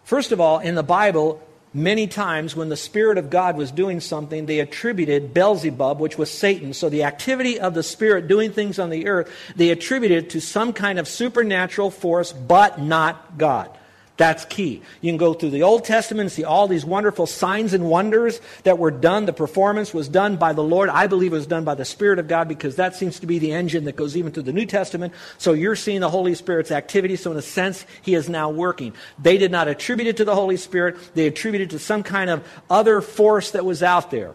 First 0.04 0.30
of 0.30 0.40
all, 0.40 0.60
in 0.60 0.76
the 0.76 0.82
Bible, 0.84 1.42
Many 1.76 2.06
times, 2.06 2.56
when 2.56 2.70
the 2.70 2.76
Spirit 2.76 3.18
of 3.18 3.28
God 3.28 3.58
was 3.58 3.70
doing 3.70 4.00
something, 4.00 4.46
they 4.46 4.60
attributed 4.60 5.34
Beelzebub, 5.34 6.00
which 6.00 6.16
was 6.16 6.30
Satan. 6.30 6.72
So 6.72 6.88
the 6.88 7.02
activity 7.02 7.60
of 7.60 7.74
the 7.74 7.82
Spirit 7.82 8.28
doing 8.28 8.50
things 8.50 8.78
on 8.78 8.88
the 8.88 9.06
earth, 9.08 9.30
they 9.56 9.68
attributed 9.68 10.30
to 10.30 10.40
some 10.40 10.72
kind 10.72 10.98
of 10.98 11.06
supernatural 11.06 11.90
force, 11.90 12.32
but 12.32 12.80
not 12.80 13.36
God. 13.36 13.76
That's 14.16 14.46
key. 14.46 14.80
You 15.02 15.10
can 15.10 15.18
go 15.18 15.34
through 15.34 15.50
the 15.50 15.62
Old 15.62 15.84
Testament 15.84 16.22
and 16.22 16.32
see 16.32 16.44
all 16.44 16.68
these 16.68 16.86
wonderful 16.86 17.26
signs 17.26 17.74
and 17.74 17.84
wonders 17.90 18.40
that 18.62 18.78
were 18.78 18.90
done. 18.90 19.26
The 19.26 19.32
performance 19.34 19.92
was 19.92 20.08
done 20.08 20.36
by 20.36 20.54
the 20.54 20.62
Lord. 20.62 20.88
I 20.88 21.06
believe 21.06 21.32
it 21.32 21.36
was 21.36 21.46
done 21.46 21.64
by 21.64 21.74
the 21.74 21.84
Spirit 21.84 22.18
of 22.18 22.26
God 22.26 22.48
because 22.48 22.76
that 22.76 22.96
seems 22.96 23.20
to 23.20 23.26
be 23.26 23.38
the 23.38 23.52
engine 23.52 23.84
that 23.84 23.96
goes 23.96 24.16
even 24.16 24.32
through 24.32 24.44
the 24.44 24.54
New 24.54 24.64
Testament. 24.64 25.12
So 25.36 25.52
you're 25.52 25.76
seeing 25.76 26.00
the 26.00 26.08
Holy 26.08 26.34
Spirit's 26.34 26.70
activity. 26.70 27.16
So 27.16 27.30
in 27.30 27.36
a 27.36 27.42
sense, 27.42 27.84
He 28.00 28.14
is 28.14 28.28
now 28.28 28.48
working. 28.48 28.94
They 29.18 29.36
did 29.36 29.50
not 29.50 29.68
attribute 29.68 30.08
it 30.08 30.16
to 30.16 30.24
the 30.24 30.34
Holy 30.34 30.56
Spirit. 30.56 30.96
They 31.14 31.26
attributed 31.26 31.68
it 31.68 31.70
to 31.72 31.78
some 31.78 32.02
kind 32.02 32.30
of 32.30 32.46
other 32.70 33.02
force 33.02 33.50
that 33.50 33.66
was 33.66 33.82
out 33.82 34.10
there. 34.10 34.32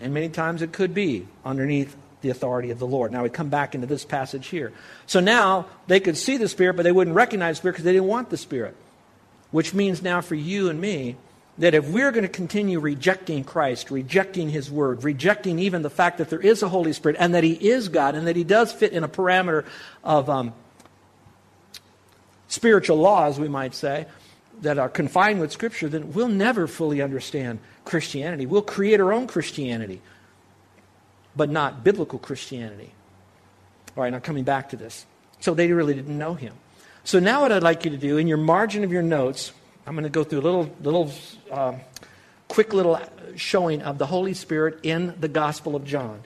And 0.00 0.14
many 0.14 0.30
times 0.30 0.62
it 0.62 0.72
could 0.72 0.94
be 0.94 1.26
underneath 1.44 1.94
the 2.22 2.30
authority 2.30 2.70
of 2.70 2.78
the 2.78 2.86
Lord. 2.86 3.12
Now 3.12 3.24
we 3.24 3.28
come 3.28 3.50
back 3.50 3.74
into 3.74 3.86
this 3.86 4.06
passage 4.06 4.46
here. 4.46 4.72
So 5.06 5.20
now 5.20 5.66
they 5.86 6.00
could 6.00 6.16
see 6.16 6.38
the 6.38 6.48
Spirit, 6.48 6.76
but 6.76 6.84
they 6.84 6.92
wouldn't 6.92 7.14
recognize 7.14 7.56
the 7.56 7.60
Spirit 7.60 7.72
because 7.74 7.84
they 7.84 7.92
didn't 7.92 8.08
want 8.08 8.30
the 8.30 8.38
Spirit. 8.38 8.74
Which 9.50 9.72
means 9.74 10.02
now 10.02 10.20
for 10.20 10.34
you 10.34 10.68
and 10.68 10.80
me 10.80 11.16
that 11.58 11.74
if 11.74 11.88
we're 11.88 12.12
going 12.12 12.22
to 12.22 12.28
continue 12.28 12.78
rejecting 12.78 13.42
Christ, 13.42 13.90
rejecting 13.90 14.48
His 14.48 14.70
Word, 14.70 15.02
rejecting 15.02 15.58
even 15.58 15.82
the 15.82 15.90
fact 15.90 16.18
that 16.18 16.30
there 16.30 16.40
is 16.40 16.62
a 16.62 16.68
Holy 16.68 16.92
Spirit 16.92 17.16
and 17.18 17.34
that 17.34 17.44
He 17.44 17.52
is 17.52 17.88
God 17.88 18.14
and 18.14 18.26
that 18.28 18.36
He 18.36 18.44
does 18.44 18.72
fit 18.72 18.92
in 18.92 19.02
a 19.02 19.08
parameter 19.08 19.64
of 20.04 20.30
um, 20.30 20.54
spiritual 22.46 22.98
laws, 22.98 23.40
we 23.40 23.48
might 23.48 23.74
say, 23.74 24.06
that 24.62 24.78
are 24.78 24.88
confined 24.88 25.40
with 25.40 25.52
Scripture, 25.52 25.88
then 25.88 26.12
we'll 26.12 26.28
never 26.28 26.66
fully 26.66 27.00
understand 27.02 27.58
Christianity. 27.84 28.46
We'll 28.46 28.62
create 28.62 29.00
our 29.00 29.12
own 29.12 29.26
Christianity, 29.26 30.00
but 31.36 31.50
not 31.50 31.84
biblical 31.84 32.18
Christianity. 32.18 32.92
All 33.96 34.02
right, 34.02 34.12
now 34.12 34.18
coming 34.20 34.44
back 34.44 34.70
to 34.70 34.76
this. 34.76 35.06
So 35.40 35.54
they 35.54 35.72
really 35.72 35.94
didn't 35.94 36.18
know 36.18 36.34
Him. 36.34 36.54
So 37.08 37.18
now 37.18 37.40
what 37.40 37.52
I'd 37.52 37.62
like 37.62 37.86
you 37.86 37.90
to 37.92 37.96
do, 37.96 38.18
in 38.18 38.28
your 38.28 38.36
margin 38.36 38.84
of 38.84 38.92
your 38.92 39.00
notes, 39.00 39.52
I'm 39.86 39.94
going 39.94 40.04
to 40.04 40.10
go 40.10 40.24
through 40.24 40.40
a 40.40 40.42
little, 40.42 40.70
little 40.82 41.10
uh, 41.50 41.72
quick 42.48 42.74
little 42.74 43.00
showing 43.34 43.80
of 43.80 43.96
the 43.96 44.04
Holy 44.04 44.34
Spirit 44.34 44.80
in 44.82 45.14
the 45.18 45.26
Gospel 45.26 45.74
of 45.74 45.86
John. 45.86 46.22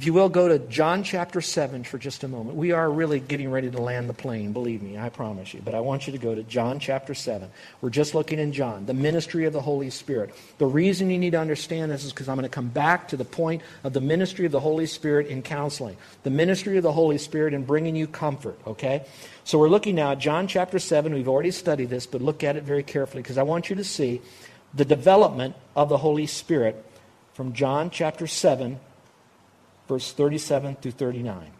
If 0.00 0.06
you 0.06 0.14
will, 0.14 0.30
go 0.30 0.48
to 0.48 0.58
John 0.58 1.02
chapter 1.02 1.42
7 1.42 1.84
for 1.84 1.98
just 1.98 2.24
a 2.24 2.28
moment. 2.28 2.56
We 2.56 2.72
are 2.72 2.90
really 2.90 3.20
getting 3.20 3.50
ready 3.50 3.70
to 3.70 3.82
land 3.82 4.08
the 4.08 4.14
plane, 4.14 4.54
believe 4.54 4.80
me, 4.80 4.96
I 4.96 5.10
promise 5.10 5.52
you. 5.52 5.60
But 5.62 5.74
I 5.74 5.80
want 5.80 6.06
you 6.06 6.14
to 6.14 6.18
go 6.18 6.34
to 6.34 6.42
John 6.42 6.78
chapter 6.78 7.12
7. 7.12 7.50
We're 7.82 7.90
just 7.90 8.14
looking 8.14 8.38
in 8.38 8.54
John, 8.54 8.86
the 8.86 8.94
ministry 8.94 9.44
of 9.44 9.52
the 9.52 9.60
Holy 9.60 9.90
Spirit. 9.90 10.34
The 10.56 10.64
reason 10.64 11.10
you 11.10 11.18
need 11.18 11.32
to 11.32 11.38
understand 11.38 11.92
this 11.92 12.02
is 12.02 12.14
because 12.14 12.30
I'm 12.30 12.36
going 12.36 12.48
to 12.48 12.48
come 12.48 12.68
back 12.68 13.08
to 13.08 13.18
the 13.18 13.26
point 13.26 13.60
of 13.84 13.92
the 13.92 14.00
ministry 14.00 14.46
of 14.46 14.52
the 14.52 14.60
Holy 14.60 14.86
Spirit 14.86 15.26
in 15.26 15.42
counseling, 15.42 15.98
the 16.22 16.30
ministry 16.30 16.78
of 16.78 16.82
the 16.82 16.92
Holy 16.92 17.18
Spirit 17.18 17.52
in 17.52 17.66
bringing 17.66 17.94
you 17.94 18.06
comfort, 18.06 18.58
okay? 18.66 19.04
So 19.44 19.58
we're 19.58 19.68
looking 19.68 19.96
now 19.96 20.12
at 20.12 20.18
John 20.18 20.46
chapter 20.46 20.78
7. 20.78 21.12
We've 21.12 21.28
already 21.28 21.50
studied 21.50 21.90
this, 21.90 22.06
but 22.06 22.22
look 22.22 22.42
at 22.42 22.56
it 22.56 22.62
very 22.62 22.84
carefully 22.84 23.22
because 23.22 23.36
I 23.36 23.42
want 23.42 23.68
you 23.68 23.76
to 23.76 23.84
see 23.84 24.22
the 24.72 24.86
development 24.86 25.56
of 25.76 25.90
the 25.90 25.98
Holy 25.98 26.26
Spirit 26.26 26.86
from 27.34 27.52
John 27.52 27.90
chapter 27.90 28.26
7 28.26 28.80
verse 29.90 30.12
37 30.12 30.76
through 30.76 30.92
39. 30.92 31.50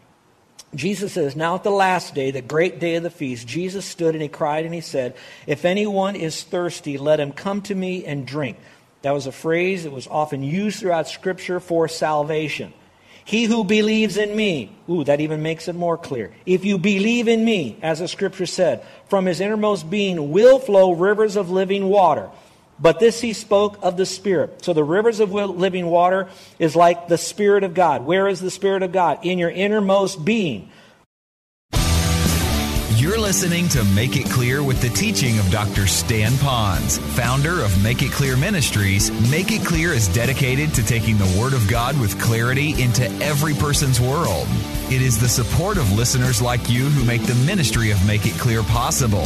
Jesus 0.73 1.11
says, 1.11 1.35
Now 1.35 1.55
at 1.55 1.63
the 1.63 1.69
last 1.69 2.15
day, 2.15 2.31
the 2.31 2.41
great 2.41 2.79
day 2.79 2.95
of 2.95 3.03
the 3.03 3.09
feast, 3.09 3.45
Jesus 3.45 3.85
stood 3.85 4.15
and 4.15 4.21
he 4.21 4.29
cried 4.29 4.63
and 4.63 4.73
he 4.73 4.79
said, 4.79 5.17
If 5.47 5.65
anyone 5.65 6.15
is 6.15 6.41
thirsty, 6.41 6.97
let 6.97 7.19
him 7.19 7.33
come 7.33 7.61
to 7.63 7.75
me 7.75 8.05
and 8.05 8.25
drink. 8.25 8.57
That 9.01 9.11
was 9.11 9.27
a 9.27 9.33
phrase 9.33 9.83
that 9.83 9.91
was 9.91 10.07
often 10.07 10.43
used 10.43 10.79
throughout 10.79 11.09
Scripture 11.09 11.59
for 11.59 11.89
salvation. 11.89 12.71
He 13.25 13.43
who 13.43 13.65
believes 13.65 14.15
in 14.15 14.33
me, 14.33 14.73
ooh, 14.89 15.03
that 15.03 15.19
even 15.19 15.41
makes 15.41 15.67
it 15.67 15.75
more 15.75 15.97
clear. 15.97 16.31
If 16.45 16.63
you 16.63 16.77
believe 16.77 17.27
in 17.27 17.43
me, 17.43 17.77
as 17.81 17.99
the 17.99 18.07
Scripture 18.07 18.45
said, 18.45 18.85
from 19.09 19.25
his 19.25 19.41
innermost 19.41 19.89
being 19.89 20.31
will 20.31 20.57
flow 20.57 20.93
rivers 20.93 21.35
of 21.35 21.49
living 21.49 21.89
water. 21.89 22.29
But 22.81 22.99
this 22.99 23.21
he 23.21 23.33
spoke 23.33 23.77
of 23.83 23.95
the 23.95 24.05
Spirit. 24.05 24.65
So 24.65 24.73
the 24.73 24.83
rivers 24.83 25.19
of 25.19 25.31
living 25.31 25.85
water 25.85 26.29
is 26.57 26.75
like 26.75 27.07
the 27.07 27.17
Spirit 27.17 27.63
of 27.63 27.73
God. 27.73 28.05
Where 28.05 28.27
is 28.27 28.41
the 28.41 28.51
Spirit 28.51 28.81
of 28.81 28.91
God? 28.91 29.19
In 29.23 29.37
your 29.37 29.51
innermost 29.51 30.25
being. 30.25 30.71
You're 33.01 33.19
listening 33.19 33.67
to 33.69 33.83
Make 33.83 34.15
It 34.15 34.29
Clear 34.29 34.61
with 34.61 34.79
the 34.79 34.89
teaching 34.89 35.39
of 35.39 35.49
Dr. 35.49 35.87
Stan 35.87 36.33
Ponz, 36.33 36.99
founder 36.99 37.63
of 37.63 37.83
Make 37.83 38.03
It 38.03 38.11
Clear 38.11 38.37
Ministries. 38.37 39.09
Make 39.31 39.51
It 39.51 39.65
Clear 39.65 39.91
is 39.91 40.07
dedicated 40.07 40.71
to 40.75 40.85
taking 40.85 41.17
the 41.17 41.37
Word 41.39 41.53
of 41.53 41.67
God 41.67 41.99
with 41.99 42.21
clarity 42.21 42.79
into 42.79 43.05
every 43.23 43.55
person's 43.55 43.99
world. 43.99 44.47
It 44.91 45.01
is 45.01 45.19
the 45.19 45.27
support 45.27 45.77
of 45.77 45.91
listeners 45.93 46.43
like 46.43 46.69
you 46.69 46.89
who 46.89 47.03
make 47.03 47.23
the 47.23 47.33
ministry 47.43 47.89
of 47.89 48.05
Make 48.05 48.27
It 48.27 48.33
Clear 48.33 48.61
possible. 48.61 49.25